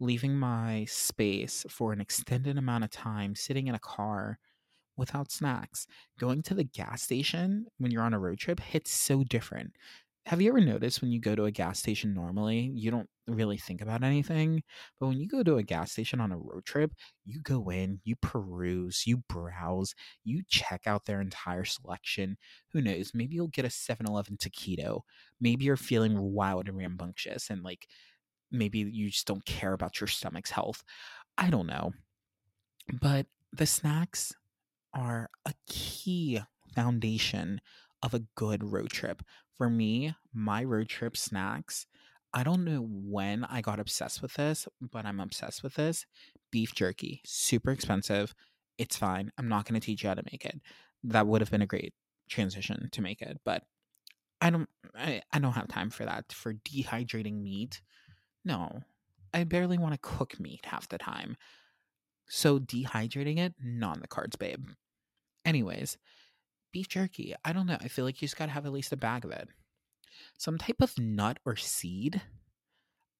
leaving 0.00 0.34
my 0.36 0.84
space 0.88 1.64
for 1.68 1.92
an 1.92 2.00
extended 2.00 2.58
amount 2.58 2.84
of 2.84 2.90
time 2.90 3.34
sitting 3.34 3.66
in 3.66 3.74
a 3.74 3.80
car 3.80 4.38
without 4.96 5.30
snacks. 5.30 5.86
Going 6.18 6.42
to 6.44 6.54
the 6.54 6.64
gas 6.64 7.02
station 7.02 7.66
when 7.78 7.90
you're 7.90 8.02
on 8.02 8.14
a 8.14 8.18
road 8.18 8.38
trip 8.38 8.60
hits 8.60 8.92
so 8.92 9.24
different. 9.24 9.72
Have 10.26 10.42
you 10.42 10.50
ever 10.50 10.60
noticed 10.60 11.00
when 11.00 11.10
you 11.10 11.20
go 11.20 11.34
to 11.34 11.46
a 11.46 11.50
gas 11.50 11.78
station 11.78 12.12
normally, 12.12 12.70
you 12.74 12.90
don't 12.90 13.08
really 13.26 13.56
think 13.56 13.80
about 13.80 14.04
anything? 14.04 14.62
But 15.00 15.06
when 15.06 15.18
you 15.18 15.26
go 15.26 15.42
to 15.42 15.56
a 15.56 15.62
gas 15.62 15.92
station 15.92 16.20
on 16.20 16.32
a 16.32 16.36
road 16.38 16.66
trip, 16.66 16.92
you 17.24 17.40
go 17.40 17.70
in, 17.70 18.00
you 18.04 18.14
peruse, 18.16 19.04
you 19.06 19.22
browse, 19.28 19.94
you 20.24 20.42
check 20.46 20.86
out 20.86 21.06
their 21.06 21.22
entire 21.22 21.64
selection. 21.64 22.36
Who 22.72 22.82
knows? 22.82 23.12
Maybe 23.14 23.36
you'll 23.36 23.48
get 23.48 23.64
a 23.64 23.70
7 23.70 24.06
Eleven 24.06 24.36
taquito. 24.36 25.00
Maybe 25.40 25.64
you're 25.64 25.76
feeling 25.78 26.18
wild 26.20 26.68
and 26.68 26.76
rambunctious 26.76 27.48
and 27.48 27.62
like 27.62 27.88
maybe 28.50 28.78
you 28.78 29.10
just 29.10 29.26
don't 29.26 29.44
care 29.44 29.72
about 29.72 30.00
your 30.00 30.08
stomach's 30.08 30.50
health. 30.50 30.84
I 31.36 31.50
don't 31.50 31.66
know. 31.66 31.92
But 33.00 33.26
the 33.52 33.66
snacks 33.66 34.32
are 34.94 35.30
a 35.44 35.54
key 35.68 36.40
foundation 36.74 37.60
of 38.02 38.14
a 38.14 38.24
good 38.34 38.64
road 38.64 38.90
trip. 38.90 39.22
For 39.56 39.68
me, 39.68 40.14
my 40.32 40.62
road 40.64 40.88
trip 40.88 41.16
snacks, 41.16 41.86
I 42.32 42.44
don't 42.44 42.64
know 42.64 42.86
when 42.88 43.44
I 43.44 43.60
got 43.60 43.80
obsessed 43.80 44.22
with 44.22 44.34
this, 44.34 44.68
but 44.80 45.04
I'm 45.04 45.20
obsessed 45.20 45.62
with 45.62 45.74
this. 45.74 46.06
Beef 46.50 46.74
jerky, 46.74 47.20
super 47.24 47.70
expensive. 47.70 48.34
It's 48.78 48.96
fine. 48.96 49.32
I'm 49.36 49.48
not 49.48 49.66
going 49.66 49.80
to 49.80 49.84
teach 49.84 50.02
you 50.02 50.08
how 50.08 50.14
to 50.14 50.22
make 50.30 50.44
it. 50.44 50.60
That 51.04 51.26
would 51.26 51.40
have 51.40 51.50
been 51.50 51.62
a 51.62 51.66
great 51.66 51.94
transition 52.28 52.88
to 52.92 53.02
make 53.02 53.22
it, 53.22 53.38
but 53.44 53.64
I 54.40 54.50
don't 54.50 54.68
I, 54.96 55.22
I 55.32 55.38
don't 55.38 55.52
have 55.52 55.68
time 55.68 55.90
for 55.90 56.04
that. 56.04 56.32
For 56.32 56.54
dehydrating 56.54 57.42
meat, 57.42 57.80
no, 58.44 58.82
I 59.32 59.44
barely 59.44 59.78
want 59.78 59.94
to 59.94 60.00
cook 60.00 60.38
meat 60.40 60.64
half 60.64 60.88
the 60.88 60.98
time. 60.98 61.36
So 62.28 62.58
dehydrating 62.58 63.38
it, 63.38 63.54
not 63.62 63.96
in 63.96 64.02
the 64.02 64.08
cards, 64.08 64.36
babe. 64.36 64.68
Anyways, 65.44 65.96
beef 66.72 66.88
jerky. 66.88 67.34
I 67.44 67.52
don't 67.52 67.66
know. 67.66 67.78
I 67.80 67.88
feel 67.88 68.04
like 68.04 68.20
you 68.20 68.26
just 68.28 68.36
gotta 68.36 68.52
have 68.52 68.66
at 68.66 68.72
least 68.72 68.92
a 68.92 68.96
bag 68.96 69.24
of 69.24 69.30
it. 69.30 69.48
Some 70.36 70.58
type 70.58 70.80
of 70.80 70.98
nut 70.98 71.38
or 71.44 71.56
seed. 71.56 72.22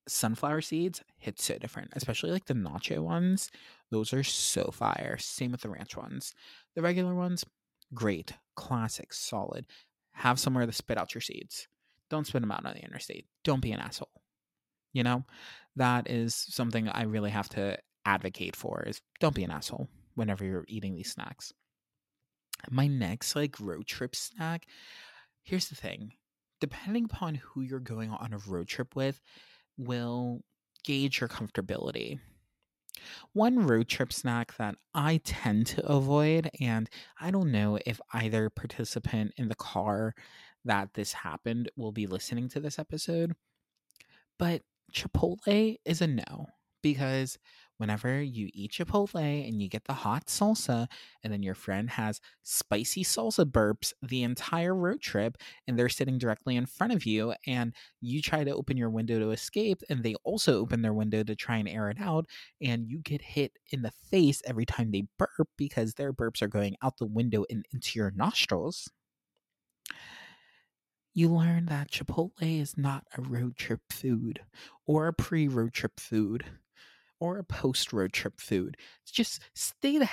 Sunflower 0.06 0.62
seeds 0.62 1.02
hit 1.18 1.40
so 1.40 1.58
different, 1.58 1.90
especially 1.94 2.30
like 2.30 2.46
the 2.46 2.54
nacho 2.54 2.98
ones. 2.98 3.50
Those 3.90 4.12
are 4.12 4.22
so 4.24 4.70
fire. 4.72 5.16
Same 5.18 5.52
with 5.52 5.60
the 5.60 5.68
ranch 5.68 5.96
ones. 5.96 6.34
The 6.74 6.82
regular 6.82 7.14
ones, 7.14 7.44
great, 7.92 8.32
classic, 8.56 9.12
solid. 9.12 9.66
Have 10.12 10.38
somewhere 10.38 10.66
to 10.66 10.72
spit 10.72 10.98
out 10.98 11.14
your 11.14 11.20
seeds. 11.20 11.68
Don't 12.10 12.26
spit 12.26 12.40
them 12.40 12.50
out 12.50 12.64
on 12.64 12.72
the 12.74 12.84
interstate. 12.84 13.26
Don't 13.44 13.60
be 13.60 13.72
an 13.72 13.80
asshole. 13.80 14.08
You 14.92 15.02
know, 15.02 15.24
that 15.76 16.10
is 16.10 16.34
something 16.34 16.88
I 16.88 17.02
really 17.02 17.30
have 17.30 17.48
to 17.50 17.78
advocate 18.04 18.56
for 18.56 18.82
is 18.86 19.00
don't 19.20 19.34
be 19.34 19.44
an 19.44 19.50
asshole 19.50 19.88
whenever 20.14 20.44
you're 20.44 20.64
eating 20.68 20.94
these 20.94 21.12
snacks. 21.12 21.52
My 22.70 22.86
next 22.86 23.36
like 23.36 23.60
road 23.60 23.86
trip 23.86 24.16
snack, 24.16 24.66
here's 25.42 25.68
the 25.68 25.76
thing. 25.76 26.12
Depending 26.60 27.04
upon 27.04 27.36
who 27.36 27.60
you're 27.60 27.78
going 27.78 28.10
on 28.10 28.32
a 28.32 28.50
road 28.50 28.66
trip 28.66 28.96
with, 28.96 29.20
will 29.76 30.40
gauge 30.84 31.20
your 31.20 31.28
comfortability. 31.28 32.18
One 33.32 33.64
road 33.64 33.88
trip 33.88 34.12
snack 34.12 34.56
that 34.56 34.74
I 34.92 35.18
tend 35.18 35.66
to 35.68 35.86
avoid, 35.86 36.50
and 36.60 36.90
I 37.20 37.30
don't 37.30 37.52
know 37.52 37.78
if 37.86 38.00
either 38.12 38.50
participant 38.50 39.34
in 39.36 39.48
the 39.48 39.54
car 39.54 40.14
that 40.64 40.94
this 40.94 41.12
happened 41.12 41.70
will 41.76 41.92
be 41.92 42.06
listening 42.06 42.48
to 42.50 42.60
this 42.60 42.78
episode, 42.78 43.34
but 44.38 44.62
Chipotle 44.92 45.76
is 45.84 46.00
a 46.00 46.06
no 46.06 46.46
because 46.82 47.38
whenever 47.78 48.20
you 48.20 48.48
eat 48.52 48.72
Chipotle 48.72 49.48
and 49.48 49.62
you 49.62 49.68
get 49.68 49.84
the 49.84 49.92
hot 49.92 50.26
salsa, 50.26 50.88
and 51.22 51.32
then 51.32 51.42
your 51.42 51.54
friend 51.54 51.88
has 51.90 52.20
spicy 52.42 53.04
salsa 53.04 53.44
burps 53.44 53.92
the 54.02 54.22
entire 54.22 54.74
road 54.74 55.00
trip, 55.00 55.36
and 55.66 55.78
they're 55.78 55.88
sitting 55.88 56.18
directly 56.18 56.56
in 56.56 56.66
front 56.66 56.92
of 56.92 57.06
you, 57.06 57.34
and 57.46 57.72
you 58.00 58.20
try 58.20 58.42
to 58.44 58.54
open 58.54 58.76
your 58.76 58.90
window 58.90 59.18
to 59.18 59.30
escape, 59.30 59.80
and 59.88 60.02
they 60.02 60.14
also 60.24 60.58
open 60.58 60.82
their 60.82 60.94
window 60.94 61.22
to 61.22 61.36
try 61.36 61.56
and 61.56 61.68
air 61.68 61.88
it 61.90 62.00
out, 62.00 62.26
and 62.60 62.88
you 62.88 62.98
get 62.98 63.22
hit 63.22 63.52
in 63.70 63.82
the 63.82 63.92
face 64.10 64.42
every 64.44 64.66
time 64.66 64.90
they 64.90 65.04
burp 65.18 65.48
because 65.56 65.94
their 65.94 66.12
burps 66.12 66.42
are 66.42 66.48
going 66.48 66.76
out 66.82 66.98
the 66.98 67.06
window 67.06 67.44
and 67.50 67.64
into 67.72 67.98
your 67.98 68.10
nostrils 68.12 68.88
you 71.18 71.28
learn 71.28 71.66
that 71.66 71.90
Chipotle 71.90 72.32
is 72.60 72.78
not 72.78 73.04
a 73.16 73.22
road 73.22 73.56
trip 73.56 73.80
food 73.90 74.40
or 74.86 75.08
a 75.08 75.12
pre 75.12 75.48
road 75.48 75.72
trip 75.72 75.98
food 75.98 76.44
or 77.18 77.38
a 77.38 77.44
post 77.44 77.92
road 77.92 78.12
trip 78.12 78.40
food. 78.40 78.76
It's 79.02 79.10
just 79.10 79.40
stay 79.54 79.98
the. 79.98 80.08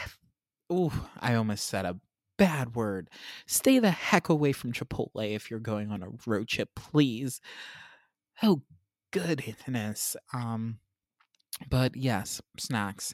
Oh, 0.69 1.09
I 1.19 1.35
almost 1.35 1.67
said 1.67 1.85
a 1.85 1.99
bad 2.37 2.75
word. 2.75 3.09
Stay 3.45 3.77
the 3.77 3.91
heck 3.91 4.29
away 4.29 4.51
from 4.51 4.73
Chipotle 4.73 5.35
if 5.35 5.51
you're 5.51 5.59
going 5.59 5.91
on 5.91 6.01
a 6.01 6.09
road 6.25 6.47
trip, 6.47 6.69
please. 6.75 7.39
Oh, 8.41 8.63
goodness. 9.11 10.15
Um, 10.33 10.79
but 11.69 11.95
yes, 11.95 12.41
snacks. 12.57 13.13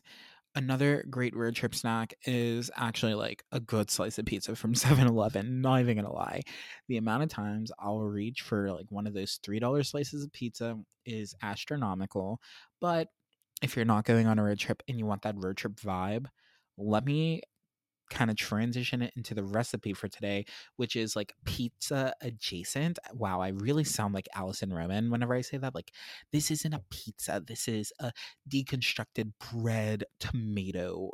Another 0.54 1.06
great 1.10 1.34
road 1.34 1.56
trip 1.56 1.74
snack 1.74 2.14
is 2.26 2.70
actually 2.76 3.14
like 3.14 3.42
a 3.54 3.60
good 3.62 3.90
slice 3.90 4.20
of 4.20 4.26
pizza 4.26 4.54
from 4.56 4.76
7 4.76 5.08
Eleven. 5.08 5.62
Not 5.62 5.80
even 5.80 5.96
gonna 5.96 6.12
lie. 6.12 6.42
The 6.90 6.98
amount 6.98 7.24
of 7.24 7.30
times 7.30 7.72
I'll 7.80 8.02
reach 8.02 8.42
for 8.42 8.70
like 8.72 8.88
one 8.90 9.08
of 9.08 9.14
those 9.14 9.40
$3 9.42 9.84
slices 9.84 10.26
of 10.26 10.34
pizza 10.34 10.78
is 11.06 11.34
astronomical. 11.42 12.42
But 12.82 13.08
if 13.62 13.76
you're 13.76 13.86
not 13.86 14.06
going 14.06 14.28
on 14.28 14.40
a 14.40 14.44
road 14.44 14.60
trip 14.60 14.84
and 14.90 15.00
you 15.00 15.06
want 15.06 15.22
that 15.24 15.36
road 15.38 15.58
trip 15.58 15.74
vibe, 15.76 16.28
let 16.78 17.06
me 17.06 17.44
kind 18.12 18.30
of 18.30 18.38
transition 18.38 19.02
it 19.02 19.14
into 19.16 19.34
the 19.34 19.44
recipe 19.44 19.94
for 19.94 20.08
today, 20.08 20.46
which 20.76 20.96
is 20.96 21.16
like 21.16 21.34
pizza 21.46 22.14
adjacent. 22.22 23.00
Wow, 23.14 23.42
I 23.42 23.48
really 23.50 23.84
sound 23.84 24.14
like 24.14 24.28
Alison 24.36 24.72
Roman 24.72 25.10
whenever 25.10 25.34
I 25.34 25.42
say 25.42 25.58
that. 25.58 25.74
Like, 25.74 25.92
this 26.32 26.52
isn't 26.52 26.74
a 26.74 26.84
pizza, 26.92 27.42
this 27.46 27.68
is 27.68 27.92
a 28.00 28.12
deconstructed 28.48 29.32
bread 29.52 30.04
tomato 30.20 31.12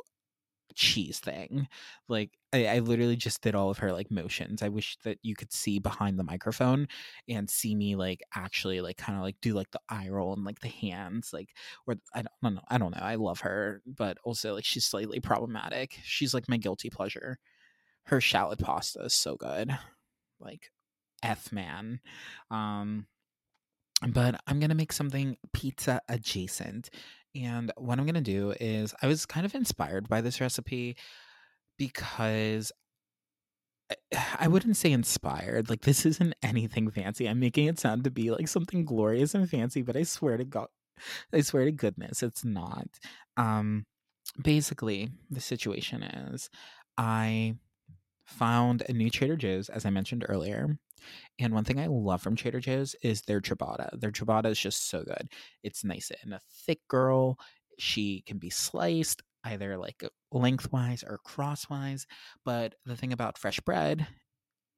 cheese 0.74 1.18
thing. 1.18 1.68
Like 2.08 2.30
I, 2.52 2.66
I, 2.66 2.78
literally 2.78 3.16
just 3.16 3.42
did 3.42 3.54
all 3.54 3.70
of 3.70 3.78
her 3.78 3.92
like 3.92 4.10
motions. 4.10 4.62
I 4.62 4.68
wish 4.68 4.96
that 5.04 5.18
you 5.22 5.34
could 5.34 5.52
see 5.52 5.78
behind 5.78 6.18
the 6.18 6.24
microphone 6.24 6.88
and 7.28 7.48
see 7.48 7.74
me 7.74 7.96
like 7.96 8.20
actually 8.34 8.80
like 8.80 8.96
kind 8.96 9.16
of 9.16 9.22
like 9.22 9.36
do 9.42 9.54
like 9.54 9.70
the 9.70 9.80
eye 9.88 10.08
roll 10.08 10.34
and 10.34 10.44
like 10.44 10.60
the 10.60 10.68
hands 10.68 11.30
like 11.32 11.50
or 11.86 11.96
I 12.14 12.22
don't, 12.22 12.32
I 12.42 12.48
don't 12.48 12.54
know 12.54 12.62
I 12.68 12.78
don't 12.78 12.96
know 12.96 13.02
I 13.02 13.14
love 13.16 13.40
her 13.40 13.82
but 13.86 14.18
also 14.24 14.54
like 14.54 14.64
she's 14.64 14.86
slightly 14.86 15.20
problematic. 15.20 15.98
She's 16.02 16.34
like 16.34 16.48
my 16.48 16.56
guilty 16.56 16.90
pleasure. 16.90 17.38
Her 18.04 18.20
shallot 18.20 18.58
pasta 18.58 19.00
is 19.04 19.14
so 19.14 19.36
good. 19.36 19.76
Like 20.40 20.70
F 21.22 21.52
man. 21.52 22.00
Um 22.50 23.06
but 24.06 24.40
I'm 24.46 24.60
to 24.60 24.76
make 24.76 24.92
something 24.92 25.36
pizza 25.52 26.00
adjacent. 26.08 26.90
And 27.34 27.72
what 27.76 27.98
I'm 27.98 28.06
going 28.06 28.14
to 28.14 28.20
do 28.20 28.54
is, 28.60 28.94
I 29.02 29.06
was 29.06 29.26
kind 29.26 29.46
of 29.46 29.54
inspired 29.54 30.08
by 30.08 30.20
this 30.20 30.40
recipe 30.40 30.96
because 31.76 32.72
I 34.38 34.48
wouldn't 34.48 34.76
say 34.76 34.92
inspired. 34.92 35.70
Like, 35.70 35.82
this 35.82 36.06
isn't 36.06 36.34
anything 36.42 36.90
fancy. 36.90 37.28
I'm 37.28 37.40
making 37.40 37.66
it 37.66 37.78
sound 37.78 38.04
to 38.04 38.10
be 38.10 38.30
like 38.30 38.48
something 38.48 38.84
glorious 38.84 39.34
and 39.34 39.48
fancy, 39.48 39.82
but 39.82 39.96
I 39.96 40.02
swear 40.02 40.36
to 40.36 40.44
God, 40.44 40.68
I 41.32 41.40
swear 41.40 41.64
to 41.64 41.72
goodness, 41.72 42.22
it's 42.22 42.44
not. 42.44 42.88
Um, 43.36 43.86
basically, 44.42 45.10
the 45.30 45.40
situation 45.40 46.02
is 46.02 46.50
I 46.96 47.56
found 48.26 48.82
a 48.88 48.92
new 48.92 49.10
Trader 49.10 49.36
Joe's, 49.36 49.68
as 49.68 49.86
I 49.86 49.90
mentioned 49.90 50.24
earlier. 50.28 50.78
And 51.38 51.52
one 51.52 51.64
thing 51.64 51.78
I 51.78 51.86
love 51.86 52.22
from 52.22 52.36
Trader 52.36 52.60
Joe's 52.60 52.94
is 53.02 53.22
their 53.22 53.40
ciabatta. 53.40 54.00
Their 54.00 54.10
ciabatta 54.10 54.46
is 54.46 54.58
just 54.58 54.88
so 54.88 55.02
good. 55.02 55.28
It's 55.62 55.84
nice 55.84 56.10
and 56.22 56.34
a 56.34 56.40
thick 56.66 56.80
girl. 56.88 57.38
She 57.78 58.22
can 58.26 58.38
be 58.38 58.50
sliced 58.50 59.22
either 59.44 59.78
like 59.78 60.02
lengthwise 60.32 61.04
or 61.04 61.18
crosswise. 61.24 62.06
But 62.44 62.74
the 62.84 62.96
thing 62.96 63.12
about 63.12 63.38
fresh 63.38 63.60
bread 63.60 64.06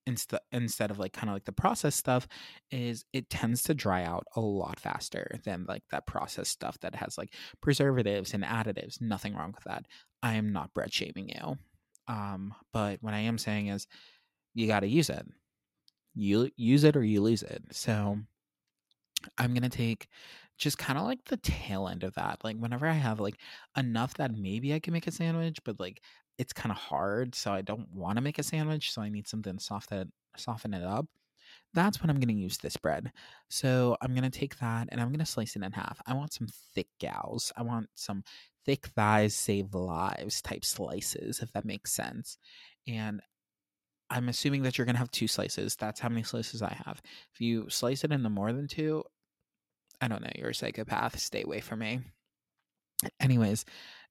instead 0.07 0.41
instead 0.53 0.91
of 0.91 0.99
like 0.99 1.13
kind 1.13 1.29
of 1.29 1.35
like 1.35 1.45
the 1.45 1.53
processed 1.53 1.99
stuff 1.99 2.27
is 2.71 3.05
it 3.13 3.29
tends 3.31 3.63
to 3.63 3.75
dry 3.75 4.03
out 4.05 4.25
a 4.37 4.41
lot 4.41 4.81
faster 4.81 5.39
than 5.45 5.65
like 5.69 5.83
that 5.91 6.07
processed 6.07 6.51
stuff 6.51 6.79
that 6.81 6.95
has 6.95 7.19
like 7.19 7.35
preservatives 7.61 8.33
and 8.35 8.43
additives 8.43 9.01
nothing 9.01 9.35
wrong 9.35 9.53
with 9.55 9.65
that 9.65 9.87
i 10.23 10.35
am 10.35 10.53
not 10.53 10.73
bread 10.75 10.93
shaming 10.93 11.29
you 11.29 11.57
um 12.09 12.55
but 12.73 12.99
what 13.03 13.15
i 13.15 13.19
am 13.19 13.39
saying 13.39 13.69
is 13.69 13.87
you 14.55 14.67
got 14.67 14.81
to 14.81 14.89
use 14.89 15.11
it 15.11 15.27
you 16.15 16.51
use 16.57 16.85
it 16.85 16.97
or 16.97 17.05
you 17.05 17.21
lose 17.21 17.43
it. 17.43 17.63
So 17.73 18.19
I'm 19.39 19.55
going 19.55 19.63
to 19.63 19.69
take 19.69 20.09
just 20.59 20.79
kind 20.79 20.99
of 20.99 21.05
like 21.05 21.25
the 21.25 21.39
tail 21.39 21.89
end 21.89 22.05
of 22.05 22.15
that. 22.15 22.45
Like 22.45 22.57
whenever 22.57 22.87
I 22.87 22.93
have 22.93 23.21
like 23.21 23.37
enough 23.77 24.15
that 24.15 24.37
maybe 24.37 24.75
I 24.75 24.79
can 24.81 24.93
make 24.93 25.07
a 25.07 25.13
sandwich, 25.13 25.59
but 25.65 25.81
like 25.81 26.03
it's 26.39 26.53
kind 26.53 26.71
of 26.71 26.79
hard, 26.79 27.35
so 27.35 27.53
I 27.53 27.63
don't 27.63 27.89
want 27.93 28.17
to 28.17 28.23
make 28.23 28.39
a 28.39 28.43
sandwich, 28.43 28.93
so 28.93 29.03
I 29.03 29.09
need 29.09 29.29
something 29.29 29.59
soft 29.59 29.91
that 29.91 30.09
soften 30.37 30.75
it 30.75 30.83
up. 30.83 31.07
That's 31.75 32.01
when 32.01 32.11
I'm 32.11 32.17
going 32.17 32.35
to 32.35 32.43
use 32.43 32.59
this 32.59 32.77
bread. 32.77 33.13
So 33.49 33.97
I'm 34.01 34.15
going 34.15 34.29
to 34.29 34.39
take 34.39 34.59
that 34.59 34.89
and 34.91 35.01
I'm 35.01 35.09
going 35.09 35.21
to 35.21 35.27
slice 35.27 35.57
it 35.57 35.63
in 35.63 35.73
half. 35.73 36.01
I 36.07 36.15
want 36.15 36.33
some 36.33 36.49
thick 36.75 36.89
gals. 36.99 37.53
I 37.57 37.63
want 37.63 37.89
some 37.95 38.25
thick 38.67 38.87
thighs 38.89 39.35
save 39.35 39.75
lives 39.75 40.43
type 40.43 40.65
slices, 40.65 41.41
if 41.41 41.53
that 41.53 41.65
makes 41.65 41.93
sense. 41.93 42.39
And 42.89 43.21
I'm 44.11 44.29
assuming 44.29 44.63
that 44.63 44.77
you're 44.77 44.85
going 44.85 44.95
to 44.95 45.01
have 45.01 45.11
two 45.11 45.29
slices. 45.29 45.77
That's 45.77 46.01
how 46.01 46.09
many 46.09 46.25
slices 46.25 46.63
I 46.63 46.77
have. 46.85 47.01
If 47.33 47.41
you 47.41 47.71
slice 47.71 48.05
it 48.05 48.13
into 48.13 48.29
more 48.29 48.53
than 48.53 48.67
two, 48.67 49.05
I 50.01 50.09
don't 50.09 50.23
know, 50.23 50.31
you're 50.37 50.51
a 50.51 50.55
psychopath. 50.55 51.19
Stay 51.19 51.43
away 51.43 51.61
from 51.61 51.79
me. 51.79 52.01
Anyways, 53.21 53.65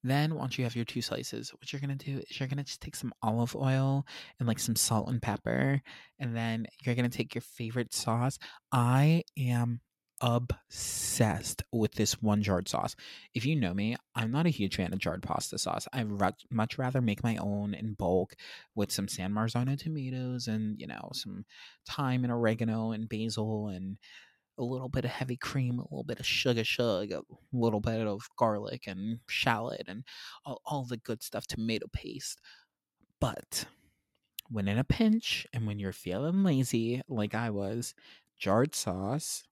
then 0.03 0.35
once 0.35 0.57
you 0.57 0.63
have 0.63 0.75
your 0.75 0.85
two 0.85 1.01
slices, 1.01 1.51
what 1.53 1.71
you're 1.71 1.79
gonna 1.81 1.95
do 1.95 2.19
is 2.29 2.39
you're 2.39 2.47
gonna 2.47 2.63
just 2.63 2.81
take 2.81 2.95
some 2.95 3.13
olive 3.21 3.55
oil 3.55 4.05
and 4.39 4.47
like 4.47 4.59
some 4.59 4.75
salt 4.75 5.09
and 5.09 5.21
pepper, 5.21 5.81
and 6.19 6.35
then 6.35 6.65
you're 6.81 6.95
gonna 6.95 7.09
take 7.09 7.35
your 7.35 7.41
favorite 7.41 7.93
sauce. 7.93 8.39
I 8.71 9.23
am 9.37 9.81
obsessed 10.21 11.63
with 11.71 11.93
this 11.93 12.21
one 12.21 12.43
jarred 12.43 12.67
sauce. 12.67 12.95
If 13.33 13.45
you 13.45 13.55
know 13.55 13.73
me, 13.73 13.95
I'm 14.15 14.31
not 14.31 14.45
a 14.45 14.49
huge 14.49 14.75
fan 14.75 14.93
of 14.93 14.99
jarred 14.99 15.23
pasta 15.23 15.57
sauce. 15.57 15.87
I'd 15.93 16.07
much 16.51 16.77
rather 16.77 17.01
make 17.01 17.23
my 17.23 17.37
own 17.37 17.73
in 17.73 17.93
bulk 17.93 18.35
with 18.75 18.91
some 18.91 19.07
San 19.07 19.33
Marzano 19.33 19.77
tomatoes 19.77 20.47
and, 20.47 20.79
you 20.79 20.87
know, 20.87 21.09
some 21.13 21.45
thyme 21.87 22.23
and 22.23 22.33
oregano 22.33 22.91
and 22.91 23.07
basil 23.09 23.69
and 23.69 23.97
a 24.57 24.63
little 24.63 24.89
bit 24.89 25.05
of 25.05 25.11
heavy 25.11 25.37
cream, 25.37 25.79
a 25.79 25.83
little 25.83 26.03
bit 26.03 26.19
of 26.19 26.25
sugar 26.25 26.65
shug, 26.65 27.11
a 27.11 27.21
little 27.53 27.79
bit 27.79 28.05
of 28.05 28.27
garlic 28.37 28.87
and 28.87 29.19
shallot 29.27 29.85
and 29.87 30.03
all, 30.45 30.61
all 30.65 30.85
the 30.85 30.97
good 30.97 31.23
stuff, 31.23 31.47
tomato 31.47 31.87
paste. 31.93 32.41
But 33.21 33.65
when 34.49 34.67
in 34.67 34.77
a 34.77 34.83
pinch 34.83 35.47
and 35.53 35.65
when 35.65 35.79
you're 35.79 35.93
feeling 35.93 36.43
lazy, 36.43 37.01
like 37.07 37.33
I 37.33 37.51
was, 37.51 37.93
jarred 38.37 38.75
sauce, 38.75 39.43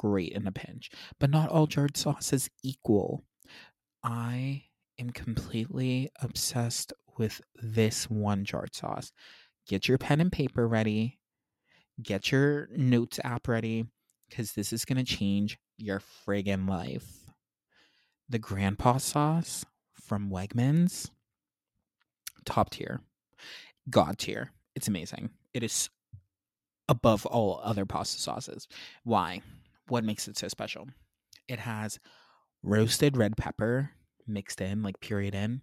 great 0.00 0.32
in 0.32 0.46
a 0.46 0.52
pinch. 0.52 0.90
But 1.18 1.28
not 1.28 1.50
all 1.50 1.66
jarred 1.66 1.96
sauce 1.96 2.32
is 2.32 2.48
equal. 2.62 3.22
I 4.02 4.64
am 4.98 5.10
completely 5.10 6.10
obsessed 6.22 6.94
with 7.18 7.42
this 7.62 8.08
one 8.08 8.46
jarred 8.46 8.74
sauce. 8.74 9.12
Get 9.68 9.88
your 9.88 9.98
pen 9.98 10.22
and 10.22 10.32
paper 10.32 10.66
ready. 10.66 11.18
Get 12.02 12.32
your 12.32 12.68
notes 12.74 13.20
app 13.22 13.46
ready 13.46 13.84
because 14.28 14.52
this 14.52 14.72
is 14.72 14.86
going 14.86 15.04
to 15.04 15.16
change 15.16 15.58
your 15.76 16.00
friggin' 16.00 16.66
life. 16.66 17.26
The 18.26 18.38
grandpa 18.38 18.96
sauce 18.96 19.66
from 19.92 20.30
Wegmans, 20.30 21.10
top 22.46 22.70
tier, 22.70 23.00
god 23.90 24.16
tier. 24.18 24.52
It's 24.74 24.88
amazing. 24.88 25.28
It 25.52 25.62
is 25.62 25.90
above 26.88 27.26
all 27.26 27.60
other 27.62 27.84
pasta 27.84 28.18
sauces. 28.18 28.66
Why? 29.04 29.42
What 29.90 30.04
makes 30.04 30.28
it 30.28 30.36
so 30.38 30.48
special? 30.48 30.86
It 31.48 31.58
has 31.58 31.98
roasted 32.62 33.16
red 33.16 33.36
pepper 33.36 33.90
mixed 34.26 34.60
in, 34.60 34.82
like 34.82 35.00
pureed 35.00 35.34
in. 35.34 35.62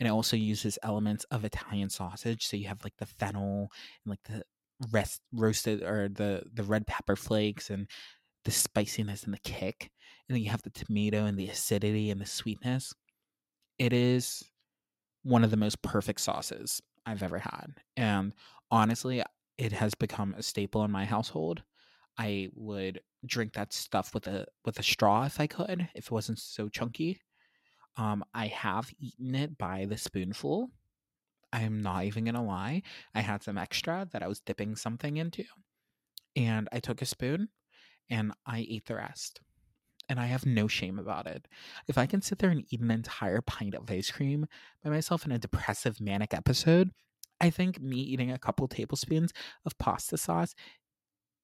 And 0.00 0.06
it 0.06 0.10
also 0.10 0.36
uses 0.36 0.78
elements 0.82 1.24
of 1.30 1.44
Italian 1.44 1.90
sausage. 1.90 2.46
So 2.46 2.56
you 2.56 2.66
have 2.68 2.82
like 2.82 2.96
the 2.98 3.06
fennel 3.06 3.70
and 4.04 4.10
like 4.10 4.22
the 4.24 4.42
rest 4.90 5.20
roasted 5.32 5.82
or 5.82 6.08
the 6.08 6.42
the 6.52 6.62
red 6.62 6.86
pepper 6.86 7.16
flakes 7.16 7.70
and 7.70 7.86
the 8.44 8.50
spiciness 8.50 9.24
and 9.24 9.34
the 9.34 9.38
kick 9.38 9.90
and 10.28 10.34
then 10.34 10.42
you 10.42 10.50
have 10.50 10.62
the 10.62 10.70
tomato 10.70 11.26
and 11.26 11.38
the 11.38 11.48
acidity 11.48 12.10
and 12.10 12.20
the 12.20 12.26
sweetness 12.26 12.94
it 13.78 13.92
is 13.92 14.42
one 15.22 15.44
of 15.44 15.50
the 15.50 15.56
most 15.56 15.82
perfect 15.82 16.20
sauces 16.20 16.80
i've 17.04 17.22
ever 17.22 17.38
had 17.38 17.66
and 17.96 18.32
honestly 18.70 19.22
it 19.58 19.72
has 19.72 19.94
become 19.94 20.34
a 20.38 20.42
staple 20.42 20.82
in 20.82 20.90
my 20.90 21.04
household 21.04 21.62
i 22.16 22.48
would 22.54 23.00
drink 23.26 23.52
that 23.52 23.72
stuff 23.72 24.14
with 24.14 24.26
a 24.26 24.46
with 24.64 24.78
a 24.78 24.82
straw 24.82 25.24
if 25.24 25.40
i 25.40 25.46
could 25.46 25.88
if 25.94 26.06
it 26.06 26.10
wasn't 26.10 26.38
so 26.38 26.68
chunky 26.68 27.20
um 27.96 28.24
i 28.34 28.46
have 28.46 28.90
eaten 28.98 29.34
it 29.34 29.58
by 29.58 29.84
the 29.84 29.96
spoonful 29.96 30.70
I'm 31.52 31.82
not 31.82 32.04
even 32.04 32.26
to 32.26 32.40
lie. 32.40 32.82
I 33.14 33.20
had 33.20 33.42
some 33.42 33.58
extra 33.58 34.06
that 34.12 34.22
I 34.22 34.28
was 34.28 34.40
dipping 34.40 34.76
something 34.76 35.16
into. 35.16 35.44
And 36.36 36.68
I 36.72 36.80
took 36.80 37.02
a 37.02 37.06
spoon 37.06 37.48
and 38.08 38.32
I 38.46 38.66
ate 38.68 38.86
the 38.86 38.96
rest. 38.96 39.40
And 40.08 40.18
I 40.18 40.26
have 40.26 40.46
no 40.46 40.66
shame 40.66 40.98
about 40.98 41.26
it. 41.26 41.46
If 41.86 41.96
I 41.96 42.06
can 42.06 42.22
sit 42.22 42.38
there 42.38 42.50
and 42.50 42.64
eat 42.70 42.80
an 42.80 42.90
entire 42.90 43.40
pint 43.40 43.74
of 43.74 43.90
ice 43.90 44.10
cream 44.10 44.46
by 44.82 44.90
myself 44.90 45.24
in 45.24 45.32
a 45.32 45.38
depressive, 45.38 46.00
manic 46.00 46.34
episode, 46.34 46.90
I 47.40 47.50
think 47.50 47.80
me 47.80 47.98
eating 47.98 48.30
a 48.30 48.38
couple 48.38 48.66
tablespoons 48.66 49.32
of 49.64 49.78
pasta 49.78 50.18
sauce 50.18 50.54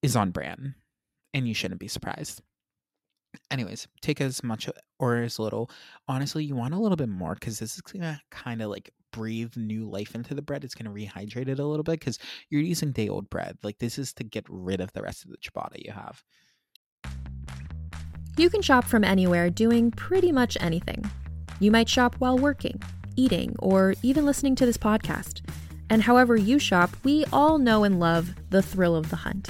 is 0.01 0.15
on 0.15 0.31
brand. 0.31 0.75
And 1.37 1.47
you 1.47 1.53
shouldn't 1.53 1.79
be 1.79 1.87
surprised. 1.87 2.41
Anyways 3.51 3.87
take 4.01 4.21
as 4.21 4.43
much 4.43 4.67
or 4.97 5.17
as 5.17 5.37
little. 5.37 5.69
Honestly 6.07 6.43
you 6.43 6.55
want 6.55 6.73
a 6.73 6.79
little 6.79 6.95
bit 6.95 7.09
more 7.09 7.35
because 7.35 7.59
this 7.59 7.75
is 7.75 7.81
gonna 7.81 8.19
kind 8.31 8.59
of 8.63 8.71
like 8.71 8.89
breathe 9.13 9.55
new 9.55 9.87
life 9.87 10.15
into 10.15 10.33
the 10.33 10.41
bread. 10.41 10.63
It's 10.63 10.73
gonna 10.73 10.89
rehydrate 10.89 11.47
it 11.47 11.59
a 11.59 11.65
little 11.65 11.83
bit 11.83 11.99
because 11.99 12.17
you're 12.49 12.63
using 12.63 12.91
day 12.91 13.07
old 13.07 13.29
bread. 13.29 13.55
Like 13.61 13.77
this 13.77 13.99
is 13.99 14.13
to 14.13 14.23
get 14.23 14.47
rid 14.49 14.81
of 14.81 14.91
the 14.93 15.03
rest 15.03 15.25
of 15.25 15.29
the 15.29 15.37
ciabatta 15.37 15.85
you 15.85 15.91
have. 15.91 16.23
You 18.35 18.49
can 18.49 18.63
shop 18.63 18.85
from 18.85 19.03
anywhere 19.03 19.51
doing 19.51 19.91
pretty 19.91 20.31
much 20.31 20.57
anything. 20.59 21.07
You 21.59 21.69
might 21.69 21.87
shop 21.87 22.15
while 22.17 22.39
working 22.39 22.81
eating 23.15 23.55
or 23.59 23.93
even 24.01 24.25
listening 24.25 24.55
to 24.55 24.65
this 24.65 24.77
podcast. 24.77 25.47
And 25.91 26.01
however 26.01 26.35
you 26.35 26.57
shop 26.57 26.95
we 27.03 27.25
all 27.31 27.59
know 27.59 27.83
and 27.83 27.99
love 27.99 28.33
the 28.49 28.63
thrill 28.63 28.95
of 28.95 29.11
the 29.11 29.17
hunt 29.17 29.49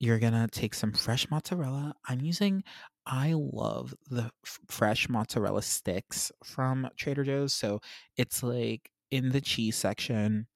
You're 0.00 0.18
gonna 0.18 0.48
take 0.48 0.74
some 0.74 0.92
fresh 0.92 1.30
mozzarella. 1.30 1.94
I'm 2.08 2.20
using 2.22 2.64
I 3.06 3.34
love 3.34 3.94
the 4.08 4.30
f- 4.44 4.60
fresh 4.68 5.08
mozzarella 5.08 5.62
sticks 5.62 6.32
from 6.44 6.88
Trader 6.96 7.24
Joe's. 7.24 7.52
So 7.52 7.80
it's 8.16 8.42
like 8.42 8.90
in 9.10 9.30
the 9.30 9.40
cheese 9.40 9.76
section, 9.76 10.46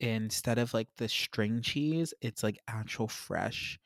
instead 0.00 0.58
of 0.58 0.74
like 0.74 0.88
the 0.98 1.08
string 1.08 1.62
cheese, 1.62 2.14
it's 2.22 2.42
like 2.42 2.60
actual 2.68 3.08
fresh 3.08 3.78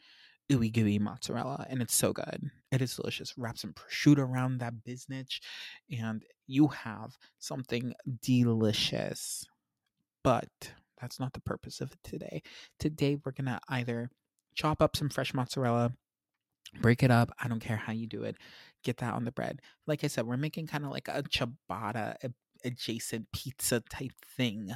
ooey 0.52 0.72
gooey 0.72 0.98
mozzarella, 1.00 1.66
and 1.70 1.82
it's 1.82 1.94
so 1.94 2.12
good. 2.12 2.50
It 2.72 2.82
is 2.82 2.96
delicious. 2.96 3.34
Wrap 3.38 3.58
some 3.58 3.74
prosciutto 3.74 4.20
around 4.20 4.58
that 4.58 4.84
business, 4.84 5.40
and 5.90 6.24
you 6.46 6.68
have 6.68 7.16
something 7.38 7.94
delicious. 8.22 9.46
But 10.24 10.48
that's 11.00 11.20
not 11.20 11.32
the 11.32 11.40
purpose 11.40 11.80
of 11.80 11.92
it 11.92 11.98
today. 12.04 12.42
Today, 12.78 13.16
we're 13.24 13.32
gonna 13.32 13.60
either 13.68 14.10
chop 14.54 14.82
up 14.82 14.96
some 14.96 15.08
fresh 15.08 15.34
mozzarella 15.34 15.92
break 16.80 17.02
it 17.02 17.10
up. 17.10 17.32
I 17.42 17.48
don't 17.48 17.60
care 17.60 17.76
how 17.76 17.92
you 17.92 18.06
do 18.06 18.22
it. 18.22 18.36
Get 18.84 18.98
that 18.98 19.14
on 19.14 19.24
the 19.24 19.32
bread. 19.32 19.60
Like 19.86 20.04
I 20.04 20.06
said, 20.06 20.26
we're 20.26 20.36
making 20.36 20.66
kind 20.66 20.84
of 20.84 20.90
like 20.90 21.08
a 21.08 21.22
ciabatta 21.22 22.32
adjacent 22.64 23.26
pizza 23.32 23.80
type 23.90 24.12
thing. 24.36 24.70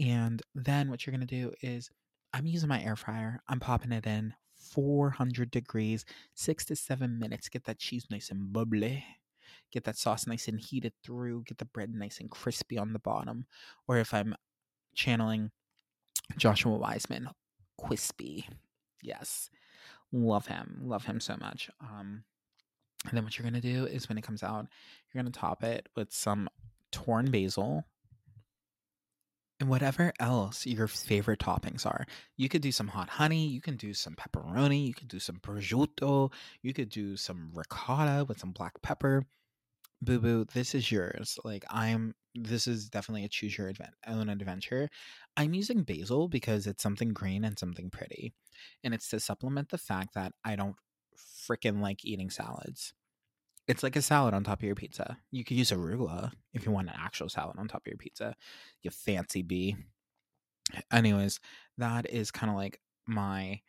And 0.00 0.42
then 0.54 0.90
what 0.90 1.06
you're 1.06 1.16
going 1.16 1.26
to 1.26 1.42
do 1.42 1.52
is 1.60 1.90
I'm 2.32 2.46
using 2.46 2.68
my 2.68 2.82
air 2.82 2.96
fryer. 2.96 3.40
I'm 3.48 3.60
popping 3.60 3.92
it 3.92 4.06
in 4.06 4.34
400 4.56 5.50
degrees, 5.50 6.04
six 6.34 6.64
to 6.66 6.76
seven 6.76 7.18
minutes. 7.18 7.48
Get 7.48 7.64
that 7.64 7.78
cheese 7.78 8.06
nice 8.10 8.30
and 8.30 8.52
bubbly. 8.52 9.04
Get 9.72 9.84
that 9.84 9.98
sauce 9.98 10.26
nice 10.26 10.48
and 10.48 10.60
heated 10.60 10.92
through. 11.04 11.44
Get 11.44 11.58
the 11.58 11.64
bread 11.64 11.92
nice 11.92 12.20
and 12.20 12.30
crispy 12.30 12.78
on 12.78 12.92
the 12.92 12.98
bottom. 12.98 13.46
Or 13.88 13.98
if 13.98 14.14
I'm 14.14 14.34
channeling 14.94 15.50
Joshua 16.36 16.76
Weissman, 16.76 17.28
crispy. 17.78 18.46
Yes. 19.06 19.48
Love 20.12 20.46
him. 20.46 20.80
Love 20.82 21.04
him 21.04 21.20
so 21.20 21.36
much. 21.40 21.70
Um, 21.80 22.24
and 23.06 23.16
then 23.16 23.24
what 23.24 23.38
you're 23.38 23.48
going 23.48 23.60
to 23.60 23.72
do 23.72 23.86
is 23.86 24.08
when 24.08 24.18
it 24.18 24.24
comes 24.24 24.42
out, 24.42 24.66
you're 25.12 25.22
going 25.22 25.32
to 25.32 25.38
top 25.38 25.62
it 25.62 25.88
with 25.94 26.12
some 26.12 26.48
torn 26.90 27.30
basil 27.30 27.84
and 29.60 29.68
whatever 29.68 30.12
else 30.20 30.66
your 30.66 30.88
favorite 30.88 31.40
toppings 31.40 31.86
are. 31.86 32.04
You 32.36 32.48
could 32.48 32.62
do 32.62 32.72
some 32.72 32.88
hot 32.88 33.08
honey, 33.08 33.46
you 33.46 33.60
can 33.60 33.76
do 33.76 33.94
some 33.94 34.14
pepperoni, 34.14 34.86
you 34.86 34.94
could 34.94 35.08
do 35.08 35.20
some 35.20 35.36
prosciutto, 35.36 36.32
you 36.62 36.74
could 36.74 36.90
do 36.90 37.16
some 37.16 37.50
ricotta 37.54 38.24
with 38.24 38.38
some 38.38 38.50
black 38.52 38.82
pepper. 38.82 39.24
Boo 40.02 40.18
boo, 40.18 40.44
this 40.52 40.74
is 40.74 40.92
yours. 40.92 41.38
Like 41.42 41.64
I'm 41.70 42.14
this 42.34 42.66
is 42.66 42.90
definitely 42.90 43.24
a 43.24 43.28
choose 43.28 43.56
your 43.56 43.72
own 44.06 44.28
adventure. 44.28 44.90
I'm 45.36 45.54
using 45.54 45.82
basil 45.82 46.28
because 46.28 46.66
it's 46.66 46.82
something 46.82 47.12
green 47.12 47.44
and 47.44 47.58
something 47.58 47.90
pretty. 47.90 48.32
And 48.82 48.94
it's 48.94 49.08
to 49.10 49.20
supplement 49.20 49.68
the 49.68 49.78
fact 49.78 50.14
that 50.14 50.32
I 50.44 50.56
don't 50.56 50.76
freaking 51.48 51.80
like 51.80 52.04
eating 52.04 52.30
salads. 52.30 52.94
It's 53.68 53.82
like 53.82 53.96
a 53.96 54.02
salad 54.02 54.32
on 54.32 54.44
top 54.44 54.60
of 54.60 54.64
your 54.64 54.76
pizza. 54.76 55.18
You 55.32 55.44
could 55.44 55.56
use 55.56 55.70
arugula 55.72 56.30
if 56.54 56.64
you 56.64 56.72
want 56.72 56.88
an 56.88 56.94
actual 56.96 57.28
salad 57.28 57.56
on 57.58 57.68
top 57.68 57.82
of 57.82 57.90
your 57.90 57.98
pizza. 57.98 58.34
You 58.82 58.90
fancy 58.90 59.42
bee. 59.42 59.76
Anyways, 60.92 61.40
that 61.78 62.08
is 62.08 62.30
kind 62.30 62.50
of 62.50 62.56
like 62.56 62.80
my 63.06 63.60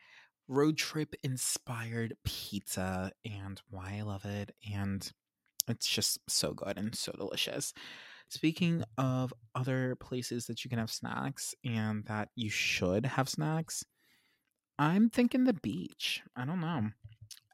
road 0.47 0.77
trip 0.77 1.15
inspired 1.23 2.15
pizza 2.23 3.11
and 3.25 3.61
why 3.69 3.97
I 3.99 4.03
love 4.03 4.25
it. 4.25 4.53
And 4.71 5.11
it's 5.67 5.87
just 5.87 6.19
so 6.29 6.53
good 6.53 6.77
and 6.77 6.95
so 6.95 7.11
delicious. 7.11 7.73
Speaking 8.29 8.83
of 8.97 9.33
other 9.55 9.95
places 9.95 10.45
that 10.47 10.63
you 10.63 10.69
can 10.69 10.79
have 10.79 10.91
snacks 10.91 11.55
and 11.63 12.03
that 12.05 12.29
you 12.35 12.49
should 12.49 13.05
have 13.05 13.29
snacks, 13.29 13.83
I'm 14.77 15.09
thinking 15.09 15.45
the 15.45 15.53
beach. 15.53 16.21
I 16.35 16.45
don't 16.45 16.61
know. 16.61 16.89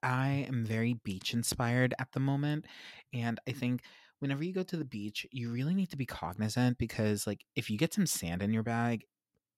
I 0.01 0.45
am 0.49 0.65
very 0.65 0.95
beach 0.95 1.33
inspired 1.33 1.93
at 1.99 2.12
the 2.12 2.19
moment. 2.19 2.65
And 3.13 3.39
I 3.47 3.51
think 3.51 3.83
whenever 4.19 4.43
you 4.43 4.51
go 4.51 4.63
to 4.63 4.77
the 4.77 4.83
beach, 4.83 5.25
you 5.31 5.51
really 5.51 5.73
need 5.73 5.91
to 5.91 5.97
be 5.97 6.05
cognizant 6.05 6.77
because, 6.77 7.25
like, 7.27 7.45
if 7.55 7.69
you 7.69 7.77
get 7.77 7.93
some 7.93 8.05
sand 8.05 8.41
in 8.41 8.51
your 8.51 8.63
bag, 8.63 9.05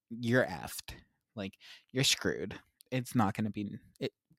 you're 0.09 0.45
effed. 0.45 0.93
Like, 1.35 1.53
you're 1.91 2.03
screwed. 2.03 2.55
It's 2.91 3.15
not 3.15 3.35
going 3.35 3.45
to 3.45 3.51
be 3.51 3.79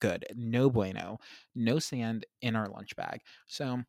good. 0.00 0.24
No 0.36 0.70
bueno. 0.70 1.18
No 1.54 1.78
sand 1.78 2.26
in 2.42 2.54
our 2.54 2.68
lunch 2.68 2.94
bag. 2.96 3.20
So, 3.46 3.82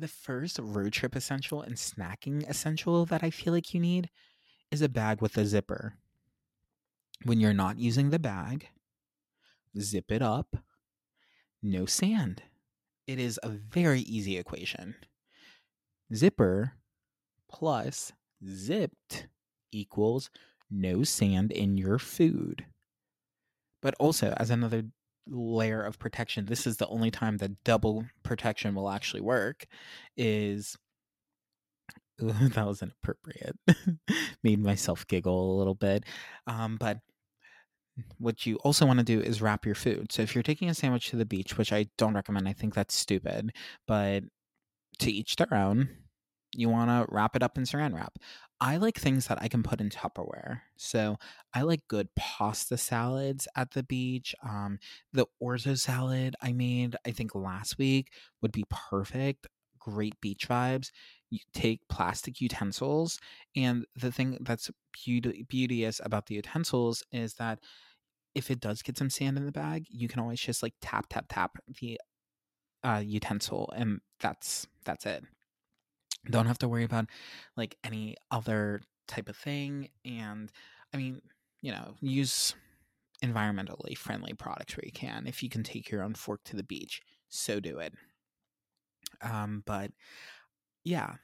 the 0.00 0.08
first 0.08 0.58
road 0.58 0.92
trip 0.92 1.14
essential 1.14 1.62
and 1.62 1.76
snacking 1.76 2.48
essential 2.48 3.06
that 3.06 3.22
I 3.22 3.30
feel 3.30 3.52
like 3.52 3.74
you 3.74 3.80
need 3.80 4.10
is 4.70 4.82
a 4.82 4.88
bag 4.88 5.20
with 5.20 5.36
a 5.36 5.46
zipper. 5.46 5.94
When 7.24 7.40
you're 7.40 7.52
not 7.52 7.78
using 7.78 8.10
the 8.10 8.18
bag, 8.18 8.68
zip 9.78 10.10
it 10.10 10.22
up 10.22 10.56
no 11.62 11.86
sand. 11.86 12.42
It 13.06 13.18
is 13.18 13.38
a 13.42 13.48
very 13.48 14.00
easy 14.00 14.38
equation. 14.38 14.94
Zipper 16.14 16.72
plus 17.48 18.12
zipped 18.46 19.26
equals 19.72 20.30
no 20.70 21.02
sand 21.02 21.52
in 21.52 21.76
your 21.76 21.98
food. 21.98 22.64
But 23.82 23.94
also, 23.98 24.34
as 24.36 24.50
another 24.50 24.84
layer 25.30 25.82
of 25.82 25.98
protection, 25.98 26.46
this 26.46 26.66
is 26.66 26.76
the 26.76 26.88
only 26.88 27.10
time 27.10 27.38
that 27.38 27.62
double 27.64 28.04
protection 28.22 28.74
will 28.74 28.90
actually 28.90 29.22
work, 29.22 29.66
is 30.16 30.76
that 32.18 32.66
was 32.66 32.82
inappropriate. 32.82 33.56
Made 34.42 34.60
myself 34.60 35.06
giggle 35.06 35.56
a 35.56 35.58
little 35.58 35.74
bit. 35.74 36.04
Um, 36.46 36.76
but 36.78 36.98
what 38.18 38.46
you 38.46 38.56
also 38.56 38.86
want 38.86 38.98
to 38.98 39.04
do 39.04 39.20
is 39.20 39.42
wrap 39.42 39.64
your 39.64 39.74
food. 39.74 40.12
So 40.12 40.22
if 40.22 40.34
you're 40.34 40.42
taking 40.42 40.68
a 40.68 40.74
sandwich 40.74 41.08
to 41.10 41.16
the 41.16 41.24
beach, 41.24 41.56
which 41.56 41.72
I 41.72 41.86
don't 41.98 42.14
recommend, 42.14 42.48
I 42.48 42.52
think 42.52 42.74
that's 42.74 42.94
stupid, 42.94 43.52
but 43.86 44.24
to 45.00 45.10
each 45.10 45.36
their 45.36 45.54
own, 45.54 45.88
you 46.52 46.68
want 46.68 46.90
to 46.90 47.12
wrap 47.12 47.36
it 47.36 47.42
up 47.42 47.56
in 47.56 47.64
saran 47.64 47.94
wrap. 47.94 48.18
I 48.60 48.76
like 48.76 48.98
things 48.98 49.26
that 49.28 49.38
I 49.40 49.48
can 49.48 49.62
put 49.62 49.80
in 49.80 49.88
Tupperware. 49.88 50.60
So 50.76 51.16
I 51.54 51.62
like 51.62 51.88
good 51.88 52.08
pasta 52.14 52.76
salads 52.76 53.48
at 53.56 53.70
the 53.70 53.82
beach. 53.82 54.34
Um, 54.42 54.78
the 55.12 55.26
orzo 55.42 55.78
salad 55.78 56.36
I 56.42 56.52
made, 56.52 56.96
I 57.06 57.12
think 57.12 57.34
last 57.34 57.78
week, 57.78 58.08
would 58.42 58.52
be 58.52 58.64
perfect. 58.68 59.46
Great 59.78 60.20
beach 60.20 60.46
vibes. 60.48 60.90
You 61.30 61.38
take 61.54 61.88
plastic 61.88 62.40
utensils, 62.40 63.18
and 63.56 63.86
the 63.96 64.12
thing 64.12 64.38
that's 64.40 64.70
beauty- 64.92 65.46
beauteous 65.48 66.00
about 66.04 66.26
the 66.26 66.34
utensils 66.34 67.04
is 67.12 67.34
that 67.34 67.60
if 68.34 68.50
it 68.50 68.60
does 68.60 68.82
get 68.82 68.98
some 68.98 69.10
sand 69.10 69.38
in 69.38 69.46
the 69.46 69.52
bag, 69.52 69.86
you 69.88 70.08
can 70.08 70.20
always 70.20 70.40
just 70.40 70.62
like 70.62 70.74
tap 70.82 71.06
tap 71.08 71.26
tap 71.28 71.52
the 71.80 72.00
uh, 72.84 73.02
utensil, 73.04 73.72
and 73.76 74.00
that's 74.20 74.66
that's 74.84 75.06
it. 75.06 75.24
Don't 76.28 76.46
have 76.46 76.58
to 76.58 76.68
worry 76.68 76.84
about 76.84 77.06
like 77.56 77.76
any 77.84 78.16
other 78.30 78.82
type 79.08 79.28
of 79.28 79.36
thing. 79.36 79.88
And 80.04 80.50
I 80.92 80.96
mean, 80.96 81.22
you 81.62 81.72
know, 81.72 81.94
use 82.00 82.54
environmentally 83.24 83.96
friendly 83.96 84.32
products 84.32 84.76
where 84.76 84.84
you 84.84 84.92
can. 84.92 85.26
If 85.26 85.42
you 85.42 85.48
can 85.48 85.62
take 85.62 85.90
your 85.90 86.02
own 86.02 86.14
fork 86.14 86.40
to 86.44 86.56
the 86.56 86.62
beach, 86.62 87.02
so 87.28 87.60
do 87.60 87.78
it. 87.78 87.94
Um, 89.22 89.62
but 89.66 89.90
yeah, 90.84 91.14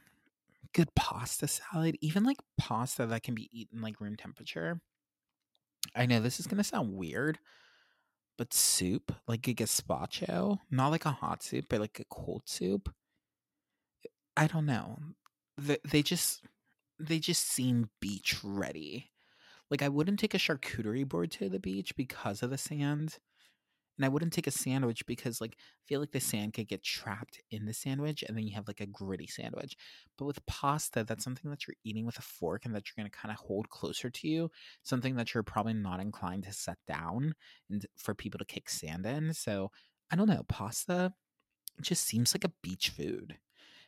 good 0.74 0.94
pasta 0.94 1.48
salad, 1.48 1.96
even 2.00 2.24
like 2.24 2.38
pasta 2.58 3.06
that 3.06 3.22
can 3.22 3.34
be 3.34 3.48
eaten 3.52 3.80
like 3.80 4.00
room 4.00 4.16
temperature. 4.16 4.80
I 5.94 6.06
know 6.06 6.20
this 6.20 6.40
is 6.40 6.46
gonna 6.46 6.64
sound 6.64 6.94
weird, 6.94 7.38
but 8.36 8.52
soup, 8.52 9.14
like 9.26 9.48
a 9.48 9.54
gazpacho, 9.54 10.58
not 10.70 10.88
like 10.88 11.06
a 11.06 11.10
hot 11.10 11.42
soup, 11.42 11.66
but 11.68 11.80
like 11.80 11.98
a 12.00 12.04
cold 12.14 12.42
soup. 12.46 12.92
I 14.36 14.46
don't 14.46 14.66
know. 14.66 14.98
They, 15.58 15.78
they 15.90 16.02
just 16.02 16.42
they 16.98 17.18
just 17.18 17.46
seem 17.46 17.90
beach 18.00 18.36
ready. 18.42 19.10
Like 19.70 19.82
I 19.82 19.88
wouldn't 19.88 20.18
take 20.18 20.34
a 20.34 20.38
charcuterie 20.38 21.08
board 21.08 21.30
to 21.32 21.48
the 21.48 21.58
beach 21.58 21.96
because 21.96 22.42
of 22.42 22.50
the 22.50 22.58
sand. 22.58 23.18
And 23.98 24.04
I 24.04 24.10
wouldn't 24.10 24.34
take 24.34 24.46
a 24.46 24.50
sandwich 24.50 25.06
because 25.06 25.40
like 25.40 25.56
I 25.58 25.82
feel 25.86 26.00
like 26.00 26.12
the 26.12 26.20
sand 26.20 26.52
could 26.52 26.68
get 26.68 26.82
trapped 26.82 27.40
in 27.50 27.64
the 27.64 27.72
sandwich 27.72 28.22
and 28.22 28.36
then 28.36 28.46
you 28.46 28.54
have 28.54 28.68
like 28.68 28.80
a 28.80 28.86
gritty 28.86 29.26
sandwich. 29.26 29.74
But 30.18 30.26
with 30.26 30.44
pasta, 30.46 31.02
that's 31.02 31.24
something 31.24 31.50
that 31.50 31.66
you're 31.66 31.76
eating 31.82 32.04
with 32.04 32.18
a 32.18 32.22
fork 32.22 32.66
and 32.66 32.74
that 32.74 32.84
you're 32.86 33.02
going 33.02 33.10
to 33.10 33.18
kind 33.18 33.32
of 33.32 33.38
hold 33.38 33.70
closer 33.70 34.10
to 34.10 34.28
you, 34.28 34.50
something 34.82 35.16
that 35.16 35.32
you're 35.32 35.42
probably 35.42 35.72
not 35.72 36.00
inclined 36.00 36.44
to 36.44 36.52
set 36.52 36.76
down 36.86 37.34
and 37.70 37.86
for 37.96 38.14
people 38.14 38.38
to 38.38 38.44
kick 38.44 38.68
sand 38.68 39.06
in. 39.06 39.32
So, 39.32 39.70
I 40.10 40.16
don't 40.16 40.28
know, 40.28 40.44
pasta 40.46 41.14
just 41.80 42.04
seems 42.04 42.34
like 42.34 42.44
a 42.44 42.52
beach 42.62 42.90
food. 42.90 43.38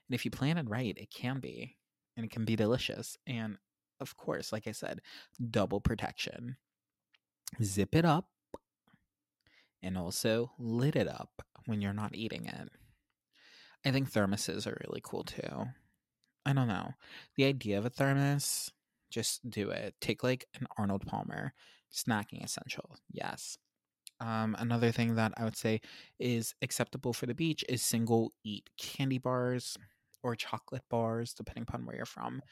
And 0.09 0.15
if 0.15 0.25
you 0.25 0.31
plan 0.31 0.59
it 0.59 0.69
right, 0.69 0.97
it 0.97 1.11
can 1.11 1.41
be 1.41 1.77
and 2.17 2.25
it 2.25 2.31
can 2.31 2.45
be 2.45 2.57
delicious. 2.57 3.17
And 3.27 3.59
of 4.01 4.17
course, 4.17 4.53
like 4.53 4.67
I 4.67 4.73
said, 4.73 5.01
double 5.51 5.81
protection. 5.81 6.57
Zip 7.63 7.95
it 7.95 8.05
up 8.05 8.29
and 9.83 9.97
also 9.97 10.53
lid 10.59 10.97
it 10.97 11.09
up 11.09 11.43
when 11.67 11.81
you're 11.81 11.93
not 11.93 12.15
eating 12.15 12.47
it. 12.47 12.69
I 13.85 13.91
think 13.91 14.11
thermoses 14.11 14.67
are 14.67 14.81
really 14.87 15.01
cool 15.03 15.25
too. 15.25 15.67
I 16.45 16.53
don't 16.53 16.69
know. 16.69 16.93
The 17.37 17.45
idea 17.45 17.79
of 17.79 17.87
a 17.87 17.91
thermos, 17.91 18.71
just 19.11 19.49
do 19.49 19.71
it. 19.71 19.95
Take 20.01 20.23
like 20.23 20.47
an 20.59 20.67
Arnold 20.77 21.07
Palmer 21.07 21.53
snacking 21.93 22.45
essential. 22.45 22.97
Yes. 23.11 23.57
Um, 24.21 24.57
another 24.59 24.91
thing 24.91 25.15
that 25.15 25.33
I 25.37 25.45
would 25.45 25.57
say 25.57 25.81
is 26.19 26.55
acceptable 26.61 27.13
for 27.13 27.27
the 27.27 27.35
beach 27.35 27.65
is 27.69 27.83
single 27.83 28.33
eat 28.45 28.69
candy 28.77 29.19
bars 29.19 29.77
or 30.23 30.35
chocolate 30.35 30.85
bars, 30.91 31.35
depending 31.35 31.63
upon 31.63 31.87
where 31.87 31.97
you're 31.97 32.07
from, 32.07 32.43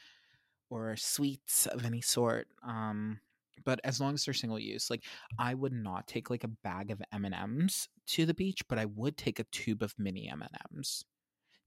or 0.69 0.95
sweets 0.95 1.65
of 1.67 1.85
any 1.85 2.01
sort. 2.01 2.47
Um, 2.63 3.19
but 3.65 3.79
as 3.83 3.99
long 3.99 4.13
as 4.13 4.23
they're 4.23 4.35
single 4.35 4.59
use 4.59 4.91
like 4.91 5.03
i 5.39 5.53
would 5.53 5.73
not 5.73 6.05
take 6.05 6.29
like 6.29 6.43
a 6.43 6.49
bag 6.63 6.91
of 6.91 7.01
m&ms 7.11 7.89
to 8.05 8.23
the 8.23 8.33
beach 8.33 8.61
but 8.69 8.77
i 8.77 8.85
would 8.85 9.17
take 9.17 9.39
a 9.39 9.45
tube 9.45 9.81
of 9.81 9.95
mini 9.97 10.29
m&ms 10.29 11.03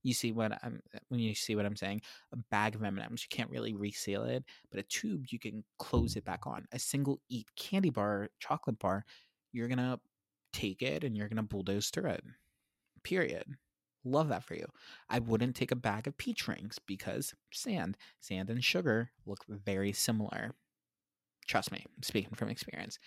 you 0.01 0.13
see 0.13 0.31
what 0.31 0.57
i'm 0.63 0.81
when 1.09 1.19
you 1.19 1.35
see 1.35 1.53
what 1.53 1.65
i'm 1.65 1.75
saying 1.75 2.01
a 2.31 2.37
bag 2.49 2.75
of 2.75 2.83
m&ms 2.83 3.27
you 3.29 3.35
can't 3.35 3.49
really 3.49 3.73
reseal 3.73 4.23
it 4.23 4.41
but 4.69 4.79
a 4.79 4.83
tube 4.83 5.25
you 5.29 5.37
can 5.37 5.65
close 5.79 6.15
it 6.15 6.23
back 6.23 6.47
on 6.47 6.65
a 6.71 6.79
single 6.79 7.19
eat 7.29 7.47
candy 7.57 7.89
bar 7.89 8.29
chocolate 8.39 8.79
bar 8.79 9.03
you're 9.51 9.67
gonna 9.67 9.99
take 10.53 10.81
it 10.81 11.03
and 11.03 11.17
you're 11.17 11.27
gonna 11.27 11.43
bulldoze 11.43 11.89
through 11.89 12.09
it 12.09 12.23
Period. 13.03 13.45
Love 14.03 14.29
that 14.29 14.43
for 14.43 14.55
you. 14.55 14.65
I 15.09 15.19
wouldn't 15.19 15.55
take 15.55 15.71
a 15.71 15.75
bag 15.75 16.07
of 16.07 16.17
peach 16.17 16.47
rings 16.47 16.79
because 16.85 17.33
sand, 17.51 17.97
sand 18.19 18.49
and 18.49 18.63
sugar 18.63 19.11
look 19.25 19.45
very 19.47 19.93
similar. 19.93 20.55
Trust 21.47 21.71
me, 21.71 21.85
speaking 22.01 22.33
from 22.35 22.49
experience. 22.49 22.97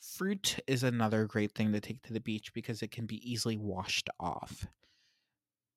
Fruit 0.00 0.58
is 0.66 0.82
another 0.82 1.26
great 1.26 1.54
thing 1.54 1.72
to 1.72 1.80
take 1.80 2.02
to 2.02 2.12
the 2.12 2.20
beach 2.20 2.54
because 2.54 2.82
it 2.82 2.90
can 2.90 3.04
be 3.04 3.30
easily 3.30 3.58
washed 3.58 4.08
off. 4.18 4.66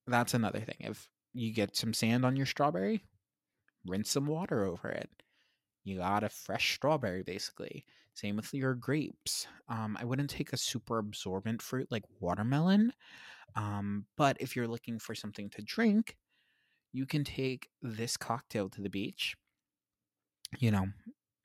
That's 0.07 0.33
another 0.33 0.59
thing. 0.59 0.77
If 0.79 1.09
you 1.33 1.53
get 1.53 1.75
some 1.75 1.93
sand 1.93 2.25
on 2.25 2.37
your 2.37 2.45
strawberry, 2.45 3.03
rinse 3.85 4.11
some 4.11 4.27
water 4.27 4.65
over 4.65 4.89
it. 4.89 5.09
You 5.83 5.97
got 5.97 6.23
a 6.23 6.29
fresh 6.29 6.75
strawberry, 6.75 7.23
basically. 7.23 7.85
Same 8.13 8.37
with 8.37 8.53
your 8.53 8.75
grapes. 8.75 9.47
Um, 9.67 9.97
I 9.99 10.05
wouldn't 10.05 10.29
take 10.29 10.53
a 10.53 10.57
super 10.57 10.99
absorbent 10.99 11.61
fruit 11.61 11.87
like 11.91 12.03
watermelon. 12.19 12.93
Um, 13.55 14.05
but 14.17 14.37
if 14.39 14.55
you're 14.55 14.67
looking 14.67 14.99
for 14.99 15.15
something 15.15 15.49
to 15.51 15.61
drink, 15.61 16.15
you 16.91 17.05
can 17.05 17.23
take 17.23 17.69
this 17.81 18.17
cocktail 18.17 18.69
to 18.69 18.81
the 18.81 18.89
beach. 18.89 19.35
You 20.59 20.71
know, 20.71 20.87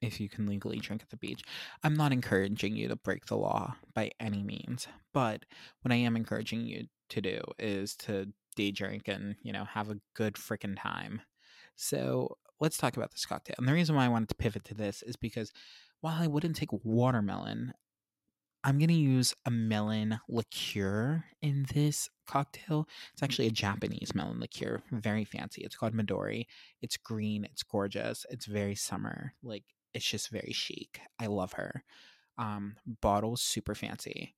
if 0.01 0.21
you 0.21 0.29
can 0.29 0.47
legally 0.47 0.79
drink 0.79 1.03
at 1.03 1.11
the 1.11 1.17
beach. 1.17 1.43
I'm 1.83 1.95
not 1.95 2.13
encouraging 2.13 2.77
you 2.77 2.89
to 2.89 2.97
break 2.97 3.27
the 3.27 3.37
law 3.37 3.77
by 3.95 4.11
any 4.21 4.43
means, 4.43 4.87
but 5.13 5.45
what 5.83 5.93
I 5.93 5.97
am 5.97 6.17
encouraging 6.17 6.63
you 6.67 6.87
to 7.11 7.21
do 7.21 7.41
is 7.59 7.97
to 7.97 8.33
day 8.55 8.71
drink 8.71 9.09
and, 9.09 9.37
you 9.43 9.53
know, 9.53 9.65
have 9.65 9.91
a 9.91 9.99
good 10.15 10.35
freaking 10.35 10.81
time. 10.81 11.23
So 11.77 12.37
let's 12.61 12.77
talk 12.77 12.97
about 12.97 13.13
this 13.13 13.27
cocktail. 13.27 13.57
And 13.59 13.69
the 13.69 13.73
reason 13.73 13.97
why 13.97 14.05
I 14.05 14.09
wanted 14.09 14.29
to 14.31 14.35
pivot 14.35 14.65
to 14.67 14.75
this 14.75 15.03
is 15.03 15.17
because 15.17 15.53
while 16.01 16.21
I 16.21 16.27
wouldn't 16.27 16.57
take 16.57 16.73
watermelon, 16.85 17.73
I'm 18.65 18.79
going 18.79 18.89
to 18.89 18.95
use 18.95 19.35
a 19.47 19.51
melon 19.51 20.19
liqueur 20.29 21.25
in 21.41 21.67
this 21.73 22.09
cocktail. 22.27 22.89
It's 23.13 23.23
actually 23.23 23.47
a 23.47 23.53
Japanese 23.53 24.15
melon 24.15 24.41
liqueur, 24.41 24.83
very 24.91 25.25
fancy. 25.25 25.63
It's 25.63 25.77
called 25.77 25.95
Midori. 25.95 26.47
It's 26.83 26.97
green, 26.97 27.45
it's 27.45 27.63
gorgeous, 27.63 28.27
it's 28.31 28.47
very 28.47 28.75
summer. 28.75 29.35
Like 29.43 29.65
it's 29.95 30.05
just 30.05 30.31
very 30.31 30.53
chic. 30.53 31.01
I 31.21 31.27
love 31.27 31.53
her. 31.55 31.83
Um, 32.37 32.77
bottle's 33.01 33.43
super 33.43 33.75
fancy. 33.75 34.35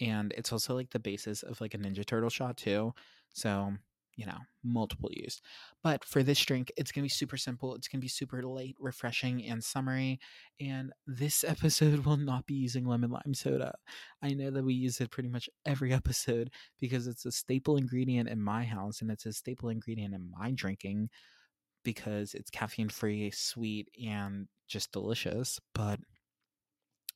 And 0.00 0.32
it's 0.36 0.52
also 0.52 0.74
like 0.74 0.90
the 0.90 1.00
basis 1.00 1.42
of 1.42 1.60
like 1.60 1.74
a 1.74 1.78
Ninja 1.78 2.06
Turtle 2.06 2.30
shot 2.30 2.56
too. 2.56 2.94
So, 3.30 3.72
you 4.18 4.26
know, 4.26 4.38
multiple 4.64 5.08
use. 5.12 5.40
But 5.84 6.04
for 6.04 6.24
this 6.24 6.44
drink, 6.44 6.72
it's 6.76 6.90
gonna 6.90 7.04
be 7.04 7.08
super 7.08 7.36
simple. 7.36 7.76
It's 7.76 7.86
gonna 7.86 8.02
be 8.02 8.08
super 8.08 8.42
light, 8.42 8.74
refreshing, 8.80 9.46
and 9.46 9.62
summery. 9.62 10.18
And 10.60 10.92
this 11.06 11.44
episode 11.48 12.04
will 12.04 12.16
not 12.16 12.44
be 12.44 12.54
using 12.54 12.84
lemon 12.84 13.12
lime 13.12 13.32
soda. 13.32 13.72
I 14.20 14.34
know 14.34 14.50
that 14.50 14.64
we 14.64 14.74
use 14.74 15.00
it 15.00 15.12
pretty 15.12 15.28
much 15.28 15.48
every 15.64 15.92
episode 15.94 16.50
because 16.80 17.06
it's 17.06 17.26
a 17.26 17.32
staple 17.32 17.76
ingredient 17.76 18.28
in 18.28 18.42
my 18.42 18.64
house 18.64 19.00
and 19.00 19.10
it's 19.12 19.24
a 19.24 19.32
staple 19.32 19.68
ingredient 19.68 20.14
in 20.14 20.28
my 20.36 20.50
drinking 20.50 21.10
because 21.84 22.34
it's 22.34 22.50
caffeine 22.50 22.88
free, 22.88 23.30
sweet, 23.30 23.88
and 24.04 24.48
just 24.66 24.90
delicious. 24.90 25.60
But 25.76 26.00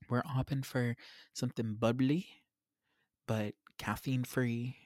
we're 0.09 0.23
opting 0.23 0.65
for 0.65 0.95
something 1.35 1.75
bubbly, 1.81 2.29
but 3.27 3.55
caffeine 3.77 4.23
free. 4.23 4.77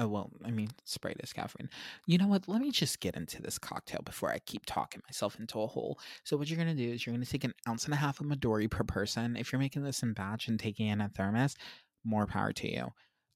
Oh, 0.00 0.08
well, 0.08 0.32
I 0.44 0.50
mean, 0.50 0.70
Sprite 0.84 1.20
is 1.22 1.32
caffeine. 1.32 1.70
You 2.06 2.18
know 2.18 2.26
what? 2.26 2.48
Let 2.48 2.60
me 2.60 2.72
just 2.72 2.98
get 2.98 3.14
into 3.14 3.40
this 3.40 3.58
cocktail 3.58 4.00
before 4.04 4.30
I 4.30 4.40
keep 4.40 4.66
talking 4.66 5.00
myself 5.06 5.38
into 5.38 5.60
a 5.60 5.68
hole. 5.68 6.00
So, 6.24 6.36
what 6.36 6.50
you're 6.50 6.62
going 6.62 6.76
to 6.76 6.86
do 6.86 6.92
is 6.92 7.06
you're 7.06 7.14
going 7.14 7.24
to 7.24 7.30
take 7.30 7.44
an 7.44 7.54
ounce 7.68 7.84
and 7.84 7.94
a 7.94 7.96
half 7.96 8.20
of 8.20 8.26
Midori 8.26 8.68
per 8.68 8.82
person. 8.82 9.36
If 9.36 9.52
you're 9.52 9.60
making 9.60 9.84
this 9.84 10.02
in 10.02 10.12
batch 10.12 10.48
and 10.48 10.58
taking 10.58 10.88
it 10.88 10.94
in 10.94 11.00
a 11.00 11.08
thermos, 11.08 11.54
more 12.04 12.26
power 12.26 12.52
to 12.52 12.70
you. 12.72 12.88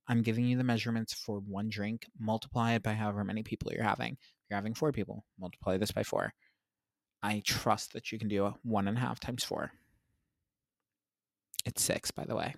I'm 0.08 0.22
giving 0.22 0.46
you 0.46 0.56
the 0.56 0.64
measurements 0.64 1.12
for 1.12 1.38
one 1.40 1.68
drink, 1.68 2.06
multiply 2.18 2.72
it 2.72 2.82
by 2.82 2.94
however 2.94 3.22
many 3.24 3.42
people 3.42 3.70
you're 3.72 3.84
having. 3.84 4.14
If 4.14 4.50
you're 4.50 4.56
having 4.56 4.74
four 4.74 4.90
people, 4.90 5.24
multiply 5.38 5.76
this 5.76 5.92
by 5.92 6.02
four. 6.02 6.32
I 7.22 7.42
trust 7.44 7.92
that 7.92 8.10
you 8.10 8.18
can 8.18 8.28
do 8.28 8.46
a 8.46 8.54
one 8.62 8.88
and 8.88 8.96
a 8.96 9.00
half 9.00 9.20
times 9.20 9.44
four. 9.44 9.70
It's 11.64 11.82
six, 11.82 12.10
by 12.10 12.24
the 12.24 12.36
way. 12.36 12.54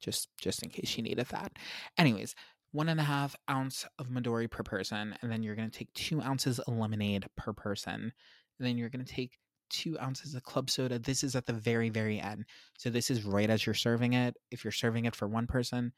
Just 0.00 0.28
just 0.40 0.62
in 0.62 0.70
case 0.70 0.96
you 0.96 1.02
needed 1.02 1.26
that. 1.28 1.52
Anyways, 1.96 2.34
one 2.74 2.88
and 2.88 2.98
a 2.98 3.04
half 3.04 3.36
ounce 3.48 3.86
of 4.00 4.08
Midori 4.08 4.50
per 4.50 4.64
person, 4.64 5.14
and 5.22 5.30
then 5.30 5.44
you're 5.44 5.54
gonna 5.54 5.70
take 5.70 5.92
two 5.94 6.20
ounces 6.20 6.58
of 6.58 6.76
lemonade 6.76 7.24
per 7.36 7.52
person. 7.52 8.12
And 8.58 8.68
then 8.68 8.76
you're 8.76 8.90
gonna 8.90 9.04
take 9.04 9.38
two 9.70 9.96
ounces 10.00 10.34
of 10.34 10.42
club 10.42 10.68
soda. 10.68 10.98
This 10.98 11.22
is 11.22 11.36
at 11.36 11.46
the 11.46 11.52
very, 11.52 11.88
very 11.88 12.20
end. 12.20 12.46
So 12.76 12.90
this 12.90 13.10
is 13.10 13.24
right 13.24 13.48
as 13.48 13.64
you're 13.64 13.74
serving 13.74 14.14
it. 14.14 14.36
If 14.50 14.64
you're 14.64 14.72
serving 14.72 15.04
it 15.04 15.14
for 15.14 15.28
one 15.28 15.46
person, 15.46 15.92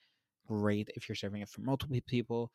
great. 0.46 0.90
If 0.94 1.08
you're 1.08 1.16
serving 1.16 1.40
it 1.40 1.48
for 1.48 1.62
multiple 1.62 1.98
people, 2.06 2.52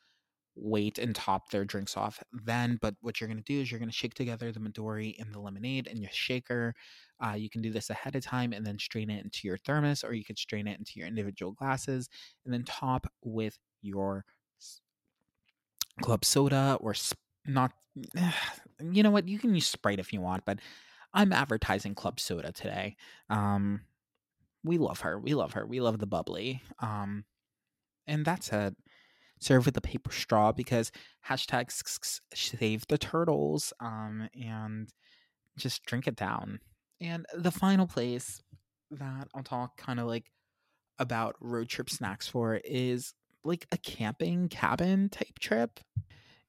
wait 0.55 0.99
and 0.99 1.15
top 1.15 1.49
their 1.49 1.65
drinks 1.65 1.97
off 1.97 2.21
then. 2.31 2.77
But 2.79 2.95
what 3.01 3.19
you're 3.19 3.27
going 3.27 3.41
to 3.41 3.53
do 3.53 3.61
is 3.61 3.71
you're 3.71 3.79
going 3.79 3.89
to 3.89 3.95
shake 3.95 4.13
together 4.13 4.51
the 4.51 4.59
Midori 4.59 5.15
and 5.19 5.33
the 5.33 5.39
lemonade 5.39 5.87
in 5.87 6.01
your 6.01 6.11
shaker. 6.11 6.75
Uh, 7.23 7.33
you 7.33 7.49
can 7.49 7.61
do 7.61 7.71
this 7.71 7.89
ahead 7.89 8.15
of 8.15 8.23
time 8.23 8.53
and 8.53 8.65
then 8.65 8.77
strain 8.77 9.09
it 9.09 9.23
into 9.23 9.47
your 9.47 9.57
thermos, 9.57 10.03
or 10.03 10.13
you 10.13 10.25
could 10.25 10.37
strain 10.37 10.67
it 10.67 10.77
into 10.77 10.93
your 10.95 11.07
individual 11.07 11.53
glasses 11.53 12.09
and 12.45 12.53
then 12.53 12.63
top 12.63 13.07
with 13.23 13.57
your 13.81 14.25
club 16.01 16.25
soda 16.25 16.77
or 16.79 16.93
not. 17.45 17.71
You 18.83 19.03
know 19.03 19.11
what? 19.11 19.27
You 19.27 19.37
can 19.37 19.53
use 19.53 19.67
Sprite 19.67 19.99
if 19.99 20.11
you 20.11 20.21
want, 20.21 20.43
but 20.43 20.57
I'm 21.13 21.31
advertising 21.31 21.93
club 21.93 22.19
soda 22.19 22.51
today. 22.51 22.95
Um, 23.29 23.81
we 24.63 24.79
love 24.79 25.01
her. 25.01 25.19
We 25.19 25.35
love 25.35 25.53
her. 25.53 25.67
We 25.67 25.79
love 25.79 25.99
the 25.99 26.07
bubbly. 26.07 26.63
Um, 26.79 27.25
and 28.07 28.25
that's 28.25 28.51
it 28.51 28.75
serve 29.41 29.65
with 29.65 29.75
a 29.75 29.81
paper 29.81 30.11
straw 30.11 30.51
because 30.51 30.91
hashtag 31.27 31.71
save 32.33 32.87
the 32.87 32.97
turtles 32.97 33.73
um, 33.79 34.29
and 34.39 34.89
just 35.57 35.83
drink 35.85 36.07
it 36.07 36.15
down. 36.15 36.59
And 37.01 37.25
the 37.33 37.51
final 37.51 37.87
place 37.87 38.41
that 38.91 39.27
I'll 39.33 39.43
talk 39.43 39.77
kind 39.77 39.99
of 39.99 40.05
like 40.05 40.31
about 40.99 41.35
road 41.39 41.67
trip 41.67 41.89
snacks 41.89 42.27
for 42.27 42.61
is 42.63 43.13
like 43.43 43.67
a 43.71 43.77
camping 43.77 44.49
cabin 44.49 45.09
type 45.09 45.39
trip. 45.39 45.79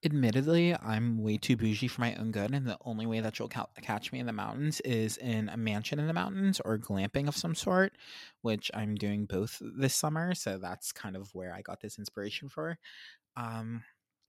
Admittedly, 0.05 0.75
I'm 0.75 1.23
way 1.23 1.37
too 1.37 1.55
bougie 1.55 1.87
for 1.87 2.01
my 2.01 2.13
own 2.15 2.31
good, 2.31 2.53
and 2.53 2.67
the 2.67 2.77
only 2.83 3.05
way 3.05 3.21
that 3.21 3.39
you'll 3.39 3.47
ca- 3.47 3.67
catch 3.81 4.11
me 4.11 4.19
in 4.19 4.25
the 4.25 4.33
mountains 4.33 4.81
is 4.81 5.15
in 5.17 5.47
a 5.47 5.55
mansion 5.55 5.97
in 5.97 6.07
the 6.07 6.13
mountains 6.13 6.59
or 6.65 6.77
glamping 6.77 7.29
of 7.29 7.37
some 7.37 7.55
sort, 7.55 7.93
which 8.41 8.69
I'm 8.73 8.95
doing 8.95 9.25
both 9.25 9.61
this 9.61 9.95
summer. 9.95 10.35
So 10.35 10.57
that's 10.57 10.91
kind 10.91 11.15
of 11.15 11.33
where 11.33 11.53
I 11.53 11.61
got 11.61 11.79
this 11.79 11.97
inspiration 11.97 12.49
for. 12.49 12.77
Um, 13.37 13.83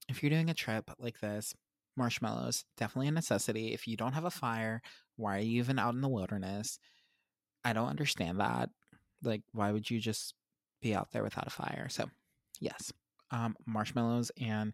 if 0.09 0.23
you're 0.23 0.31
doing 0.31 0.49
a 0.49 0.55
trip 0.55 0.91
like 0.99 1.19
this, 1.19 1.55
marshmallows 1.97 2.65
definitely 2.77 3.09
a 3.09 3.13
necessity. 3.13 3.73
If 3.73 3.89
you 3.89 3.97
don't 3.97 4.13
have 4.13 4.25
a 4.25 4.31
fire, 4.31 4.81
why 5.17 5.37
are 5.37 5.41
you 5.41 5.59
even 5.59 5.79
out 5.81 5.95
in 5.95 6.01
the 6.03 6.09
wilderness? 6.09 6.79
I 7.65 7.73
don't 7.73 7.89
understand 7.89 8.41
that. 8.41 8.71
Like, 9.23 9.43
why 9.53 9.73
would 9.73 9.91
you 9.91 9.99
just 9.99 10.35
be 10.83 10.95
out 10.95 11.11
there 11.13 11.23
without 11.23 11.47
a 11.47 11.51
fire? 11.51 11.89
So, 11.89 12.11
yes, 12.61 12.93
um, 13.31 13.57
marshmallows 13.67 14.31
and 14.41 14.73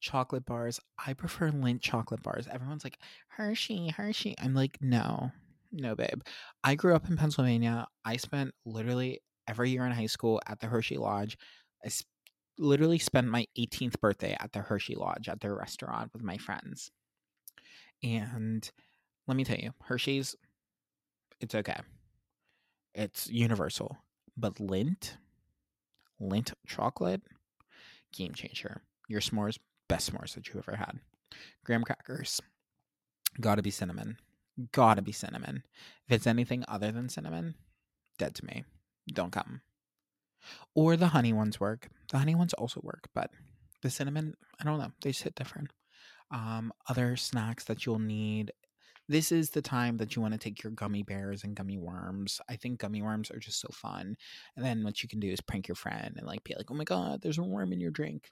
chocolate 0.00 0.44
bars. 0.44 0.80
I 1.04 1.12
prefer 1.12 1.50
Lindt 1.50 1.80
chocolate 1.80 2.22
bars. 2.22 2.46
Everyone's 2.50 2.84
like, 2.84 2.98
Hershey, 3.28 3.88
Hershey. 3.88 4.34
I'm 4.38 4.54
like, 4.54 4.78
no, 4.80 5.32
no, 5.72 5.94
babe. 5.94 6.22
I 6.64 6.74
grew 6.74 6.94
up 6.94 7.08
in 7.08 7.16
Pennsylvania. 7.16 7.86
I 8.04 8.16
spent 8.16 8.54
literally 8.64 9.20
every 9.46 9.70
year 9.70 9.86
in 9.86 9.92
high 9.92 10.06
school 10.06 10.40
at 10.46 10.60
the 10.60 10.66
Hershey 10.66 10.98
Lodge. 10.98 11.36
I 11.84 11.88
sp- 11.90 12.08
literally 12.58 12.98
spent 12.98 13.28
my 13.28 13.46
18th 13.58 14.00
birthday 14.00 14.36
at 14.40 14.52
the 14.52 14.60
Hershey 14.60 14.94
Lodge 14.94 15.28
at 15.28 15.40
their 15.40 15.54
restaurant 15.54 16.12
with 16.12 16.22
my 16.22 16.36
friends. 16.36 16.90
And 18.02 18.68
let 19.26 19.36
me 19.36 19.44
tell 19.44 19.58
you, 19.58 19.72
Hershey's, 19.84 20.36
it's 21.40 21.54
okay. 21.54 21.78
It's 22.94 23.28
universal. 23.28 23.96
But 24.36 24.56
Lindt, 24.56 25.16
Lindt 26.20 26.52
chocolate, 26.66 27.22
game 28.12 28.34
changer. 28.34 28.82
Your 29.08 29.20
s'mores, 29.20 29.58
best 29.88 30.12
s'mores 30.12 30.34
that 30.34 30.48
you've 30.48 30.56
ever 30.68 30.76
had. 30.76 30.98
Graham 31.64 31.84
crackers, 31.84 32.40
gotta 33.40 33.62
be 33.62 33.70
cinnamon. 33.70 34.18
Gotta 34.72 35.02
be 35.02 35.12
cinnamon. 35.12 35.62
If 36.06 36.16
it's 36.16 36.26
anything 36.26 36.64
other 36.66 36.90
than 36.90 37.08
cinnamon, 37.08 37.54
dead 38.18 38.34
to 38.36 38.44
me. 38.44 38.64
Don't 39.12 39.30
come. 39.30 39.60
Or 40.74 40.96
the 40.96 41.08
honey 41.08 41.32
ones 41.32 41.60
work. 41.60 41.88
The 42.10 42.18
honey 42.18 42.34
ones 42.34 42.54
also 42.54 42.80
work, 42.82 43.08
but 43.14 43.30
the 43.82 43.90
cinnamon, 43.90 44.34
I 44.60 44.64
don't 44.64 44.78
know, 44.78 44.92
they 45.02 45.10
just 45.10 45.22
hit 45.22 45.34
different. 45.34 45.72
Um, 46.30 46.72
other 46.88 47.16
snacks 47.16 47.64
that 47.64 47.86
you'll 47.86 47.98
need. 47.98 48.52
This 49.08 49.32
is 49.32 49.50
the 49.50 49.62
time 49.62 49.96
that 49.98 50.14
you 50.14 50.22
want 50.22 50.34
to 50.34 50.38
take 50.38 50.62
your 50.62 50.72
gummy 50.72 51.02
bears 51.02 51.42
and 51.44 51.56
gummy 51.56 51.78
worms. 51.78 52.40
I 52.48 52.56
think 52.56 52.78
gummy 52.80 53.02
worms 53.02 53.30
are 53.30 53.38
just 53.38 53.60
so 53.60 53.68
fun. 53.72 54.16
And 54.56 54.64
then 54.64 54.84
what 54.84 55.02
you 55.02 55.08
can 55.08 55.20
do 55.20 55.30
is 55.30 55.40
prank 55.40 55.66
your 55.68 55.74
friend 55.74 56.14
and 56.16 56.26
like 56.26 56.44
be 56.44 56.54
like, 56.54 56.70
"Oh 56.70 56.74
my 56.74 56.84
god, 56.84 57.22
there's 57.22 57.38
a 57.38 57.42
worm 57.42 57.72
in 57.72 57.80
your 57.80 57.90
drink." 57.90 58.30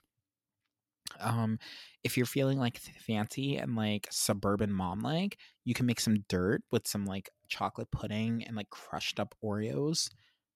um 1.19 1.57
if 2.03 2.17
you're 2.17 2.25
feeling 2.25 2.59
like 2.59 2.77
fancy 2.77 3.55
and 3.57 3.75
like 3.75 4.07
suburban 4.11 4.71
mom 4.71 4.99
like 4.99 5.37
you 5.63 5.73
can 5.73 5.85
make 5.85 5.99
some 5.99 6.25
dirt 6.27 6.61
with 6.71 6.87
some 6.87 7.05
like 7.05 7.29
chocolate 7.47 7.89
pudding 7.91 8.43
and 8.45 8.55
like 8.55 8.69
crushed 8.69 9.19
up 9.19 9.33
oreos 9.43 10.09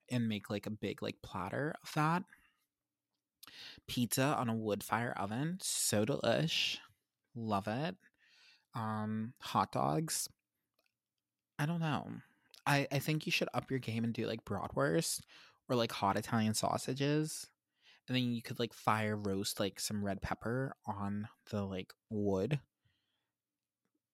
and 0.09 0.27
make 0.27 0.49
like 0.49 0.65
a 0.65 0.71
big 0.71 1.01
like 1.01 1.15
platter 1.23 1.73
of 1.83 1.91
that 1.95 2.23
Pizza 3.87 4.35
on 4.37 4.49
a 4.49 4.55
wood 4.55 4.83
fire 4.83 5.11
oven, 5.11 5.59
so 5.61 6.03
delish. 6.03 6.79
Love 7.35 7.67
it. 7.67 7.95
Um, 8.73 9.33
hot 9.39 9.71
dogs. 9.71 10.29
I 11.59 11.65
don't 11.65 11.81
know. 11.81 12.07
I, 12.65 12.87
I 12.91 12.99
think 12.99 13.25
you 13.25 13.31
should 13.31 13.49
up 13.53 13.69
your 13.69 13.79
game 13.79 14.03
and 14.03 14.13
do 14.13 14.27
like 14.27 14.45
bratwurst 14.45 15.21
or 15.69 15.75
like 15.75 15.91
hot 15.91 16.17
Italian 16.17 16.53
sausages. 16.53 17.47
And 18.07 18.15
then 18.15 18.33
you 18.33 18.41
could 18.41 18.59
like 18.59 18.73
fire 18.73 19.15
roast 19.15 19.59
like 19.59 19.79
some 19.79 20.03
red 20.03 20.21
pepper 20.21 20.75
on 20.85 21.27
the 21.49 21.63
like 21.63 21.93
wood. 22.09 22.59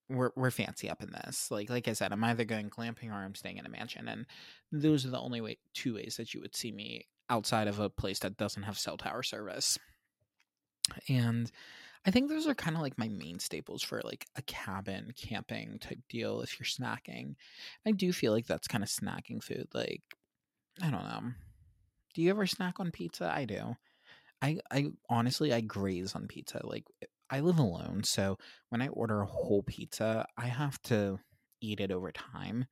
We're 0.09 0.31
we're 0.35 0.51
fancy 0.51 0.89
up 0.89 1.03
in 1.03 1.11
this. 1.11 1.51
Like 1.51 1.69
like 1.69 1.87
I 1.87 1.93
said, 1.93 2.13
I'm 2.13 2.23
either 2.23 2.45
going 2.45 2.69
glamping 2.69 3.11
or 3.11 3.15
I'm 3.15 3.35
staying 3.35 3.57
in 3.57 3.65
a 3.65 3.69
mansion, 3.69 4.07
and 4.07 4.25
those 4.71 5.05
are 5.05 5.09
the 5.09 5.19
only 5.19 5.41
way 5.41 5.57
two 5.73 5.95
ways 5.95 6.15
that 6.17 6.33
you 6.33 6.39
would 6.41 6.55
see 6.55 6.71
me 6.71 7.07
outside 7.29 7.67
of 7.67 7.79
a 7.79 7.89
place 7.89 8.19
that 8.19 8.37
doesn't 8.37 8.63
have 8.63 8.79
cell 8.79 8.97
tower 8.97 9.23
service. 9.23 9.77
And 11.09 11.51
I 12.07 12.11
think 12.11 12.29
those 12.29 12.47
are 12.47 12.55
kind 12.55 12.77
of 12.77 12.81
like 12.81 12.97
my 12.97 13.09
main 13.09 13.37
staples 13.37 13.83
for 13.83 14.01
like 14.05 14.25
a 14.37 14.41
cabin 14.43 15.11
camping 15.17 15.77
type 15.79 15.99
deal 16.07 16.39
if 16.41 16.57
you're 16.57 16.65
snacking. 16.65 17.35
I 17.85 17.91
do 17.91 18.13
feel 18.13 18.31
like 18.31 18.47
that's 18.47 18.67
kind 18.67 18.81
of 18.81 18.89
snacking 18.89 19.43
food. 19.43 19.67
Like, 19.73 20.01
I 20.81 20.89
don't 20.89 21.03
know. 21.03 21.33
Do 22.13 22.21
you 22.21 22.29
ever 22.29 22.47
snack 22.47 22.79
on 22.79 22.91
pizza? 22.91 23.29
I 23.29 23.43
do. 23.43 23.75
I 24.41 24.59
I 24.71 24.91
honestly 25.09 25.51
I 25.51 25.59
graze 25.59 26.15
on 26.15 26.27
pizza. 26.27 26.61
Like 26.63 26.85
I 27.29 27.41
live 27.41 27.59
alone, 27.59 28.03
so 28.03 28.37
when 28.69 28.81
I 28.81 28.87
order 28.87 29.21
a 29.21 29.25
whole 29.25 29.63
pizza, 29.63 30.25
I 30.37 30.47
have 30.47 30.81
to 30.83 31.19
eat 31.59 31.81
it 31.81 31.91
over 31.91 32.11
time. 32.13 32.67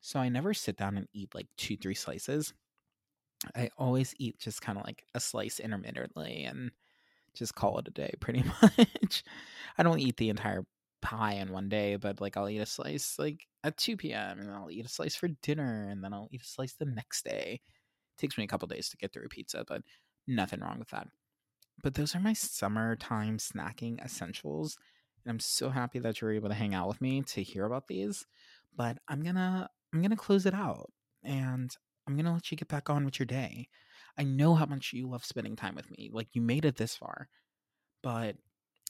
So 0.00 0.18
I 0.18 0.28
never 0.28 0.52
sit 0.52 0.76
down 0.76 0.96
and 0.96 1.06
eat 1.14 1.34
like 1.34 1.46
two, 1.56 1.76
three 1.76 1.94
slices. 1.94 2.52
I 3.54 3.70
always 3.78 4.14
eat 4.18 4.38
just 4.40 4.62
kind 4.62 4.78
of 4.78 4.84
like 4.84 5.04
a 5.14 5.20
slice 5.20 5.60
intermittently 5.60 6.44
and 6.44 6.72
just 7.34 7.54
call 7.54 7.78
it 7.78 7.88
a 7.88 7.90
day 7.90 8.14
pretty 8.20 8.44
much. 8.62 9.24
I 9.78 9.82
don't 9.82 10.00
eat 10.00 10.16
the 10.16 10.30
entire 10.30 10.64
pie 11.02 11.34
in 11.34 11.52
one 11.52 11.68
day, 11.68 11.96
but 11.96 12.20
like 12.20 12.36
I'll 12.36 12.48
eat 12.48 12.58
a 12.58 12.66
slice 12.66 13.18
like 13.18 13.46
at 13.62 13.76
2 13.76 13.96
p.m. 13.96 14.40
and 14.40 14.50
I'll 14.50 14.70
eat 14.70 14.86
a 14.86 14.88
slice 14.88 15.14
for 15.14 15.28
dinner 15.42 15.88
and 15.90 16.02
then 16.02 16.12
I'll 16.12 16.28
eat 16.30 16.42
a 16.42 16.46
slice 16.46 16.74
the 16.74 16.86
next 16.86 17.24
day. 17.24 17.60
It 17.62 18.20
takes 18.20 18.38
me 18.38 18.44
a 18.44 18.48
couple 18.48 18.68
days 18.68 18.88
to 18.90 18.96
get 18.96 19.12
through 19.12 19.26
a 19.26 19.28
pizza, 19.28 19.64
but 19.66 19.82
nothing 20.26 20.60
wrong 20.60 20.78
with 20.78 20.88
that. 20.88 21.08
But 21.82 21.94
those 21.94 22.14
are 22.14 22.20
my 22.20 22.32
summertime 22.32 23.38
snacking 23.38 24.02
essentials. 24.04 24.78
And 25.24 25.30
I'm 25.30 25.40
so 25.40 25.70
happy 25.70 25.98
that 25.98 26.20
you're 26.20 26.32
able 26.32 26.48
to 26.48 26.54
hang 26.54 26.74
out 26.74 26.88
with 26.88 27.00
me 27.00 27.22
to 27.22 27.42
hear 27.42 27.64
about 27.64 27.88
these. 27.88 28.26
But 28.76 28.98
I'm 29.08 29.22
gonna 29.22 29.68
I'm 29.92 30.02
gonna 30.02 30.16
close 30.16 30.46
it 30.46 30.54
out 30.54 30.90
and 31.22 31.70
I'm 32.06 32.16
gonna 32.16 32.32
let 32.32 32.50
you 32.50 32.56
get 32.56 32.68
back 32.68 32.90
on 32.90 33.04
with 33.04 33.18
your 33.18 33.26
day. 33.26 33.68
I 34.18 34.24
know 34.24 34.54
how 34.54 34.66
much 34.66 34.92
you 34.92 35.08
love 35.08 35.24
spending 35.24 35.56
time 35.56 35.74
with 35.74 35.90
me. 35.90 36.10
Like 36.12 36.28
you 36.32 36.40
made 36.40 36.64
it 36.64 36.76
this 36.76 36.96
far. 36.96 37.28
But 38.02 38.36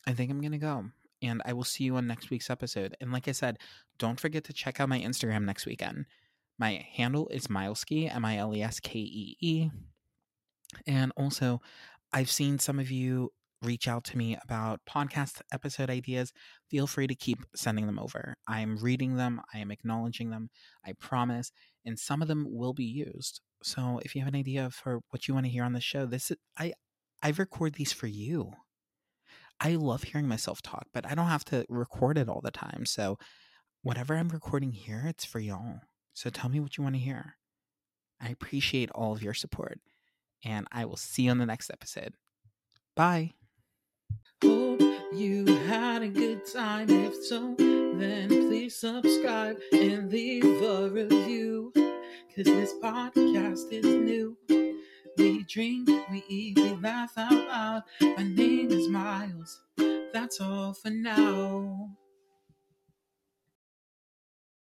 I 0.06 0.12
think 0.12 0.30
I'm 0.30 0.40
gonna 0.40 0.58
go. 0.58 0.86
And 1.22 1.40
I 1.44 1.52
will 1.52 1.64
see 1.64 1.84
you 1.84 1.96
on 1.96 2.06
next 2.06 2.30
week's 2.30 2.50
episode. 2.50 2.96
And 3.00 3.12
like 3.12 3.28
I 3.28 3.32
said, 3.32 3.58
don't 3.98 4.20
forget 4.20 4.44
to 4.44 4.52
check 4.52 4.80
out 4.80 4.88
my 4.88 5.00
Instagram 5.00 5.44
next 5.44 5.64
weekend. 5.64 6.06
My 6.58 6.86
handle 6.92 7.28
is 7.28 7.46
Mileskee, 7.46 8.14
M 8.14 8.24
I 8.24 8.36
L 8.36 8.54
E 8.54 8.62
S 8.62 8.80
K 8.80 8.98
E 8.98 9.36
E. 9.40 9.70
And 10.86 11.12
also, 11.16 11.60
I've 12.12 12.30
seen 12.30 12.58
some 12.58 12.78
of 12.78 12.90
you 12.90 13.32
reach 13.62 13.88
out 13.88 14.04
to 14.04 14.18
me 14.18 14.36
about 14.44 14.80
podcast 14.88 15.40
episode 15.52 15.90
ideas. 15.90 16.32
Feel 16.70 16.86
free 16.86 17.06
to 17.06 17.14
keep 17.14 17.38
sending 17.56 17.86
them 17.86 17.98
over. 17.98 18.36
I 18.46 18.60
am 18.60 18.76
reading 18.76 19.16
them, 19.16 19.40
I 19.52 19.58
am 19.58 19.70
acknowledging 19.70 20.30
them, 20.30 20.50
I 20.84 20.92
promise, 20.92 21.50
and 21.84 21.98
some 21.98 22.22
of 22.22 22.28
them 22.28 22.46
will 22.48 22.74
be 22.74 22.84
used. 22.84 23.40
So 23.64 23.98
if 24.04 24.14
you 24.14 24.20
have 24.20 24.28
an 24.28 24.38
idea 24.38 24.68
for 24.68 25.00
what 25.08 25.26
you 25.26 25.32
want 25.32 25.46
to 25.46 25.50
hear 25.50 25.64
on 25.64 25.72
the 25.72 25.80
show, 25.80 26.04
this 26.04 26.30
is, 26.30 26.36
I 26.58 26.74
I 27.22 27.30
record 27.30 27.74
these 27.74 27.94
for 27.94 28.06
you. 28.06 28.52
I 29.58 29.76
love 29.76 30.02
hearing 30.02 30.28
myself 30.28 30.60
talk, 30.60 30.88
but 30.92 31.06
I 31.06 31.14
don't 31.14 31.28
have 31.28 31.46
to 31.46 31.64
record 31.70 32.18
it 32.18 32.28
all 32.28 32.42
the 32.44 32.50
time. 32.50 32.84
So 32.84 33.16
whatever 33.82 34.16
I'm 34.16 34.28
recording 34.28 34.72
here, 34.72 35.04
it's 35.06 35.24
for 35.24 35.40
y'all. 35.40 35.80
So 36.12 36.28
tell 36.28 36.50
me 36.50 36.60
what 36.60 36.76
you 36.76 36.84
want 36.84 36.96
to 36.96 37.00
hear. 37.00 37.36
I 38.20 38.28
appreciate 38.28 38.90
all 38.90 39.14
of 39.14 39.22
your 39.22 39.32
support, 39.32 39.80
and 40.44 40.66
I 40.70 40.84
will 40.84 40.98
see 40.98 41.22
you 41.22 41.30
on 41.30 41.38
the 41.38 41.46
next 41.46 41.70
episode. 41.70 42.12
Bye. 42.94 43.32
Hope 44.42 44.82
you 45.14 45.46
had 45.66 46.02
a 46.02 46.08
good 46.08 46.42
time. 46.52 46.90
If 46.90 47.14
so, 47.24 47.54
then 47.56 48.28
please 48.28 48.76
subscribe 48.76 49.56
and 49.72 50.12
leave 50.12 50.44
a 50.44 50.90
review. 50.90 51.72
Cause 52.34 52.46
this 52.46 52.74
podcast 52.82 53.70
is 53.70 53.84
new. 53.84 54.36
We 55.16 55.44
drink, 55.44 55.88
we 56.10 56.24
eat, 56.28 56.58
we 56.58 56.74
laugh 56.82 57.12
out 57.16 57.32
loud. 57.32 57.82
My 58.00 58.24
name 58.24 58.72
is 58.72 58.88
Miles. 58.88 59.60
That's 60.12 60.40
all 60.40 60.74
for 60.74 60.90
now. 60.90 61.90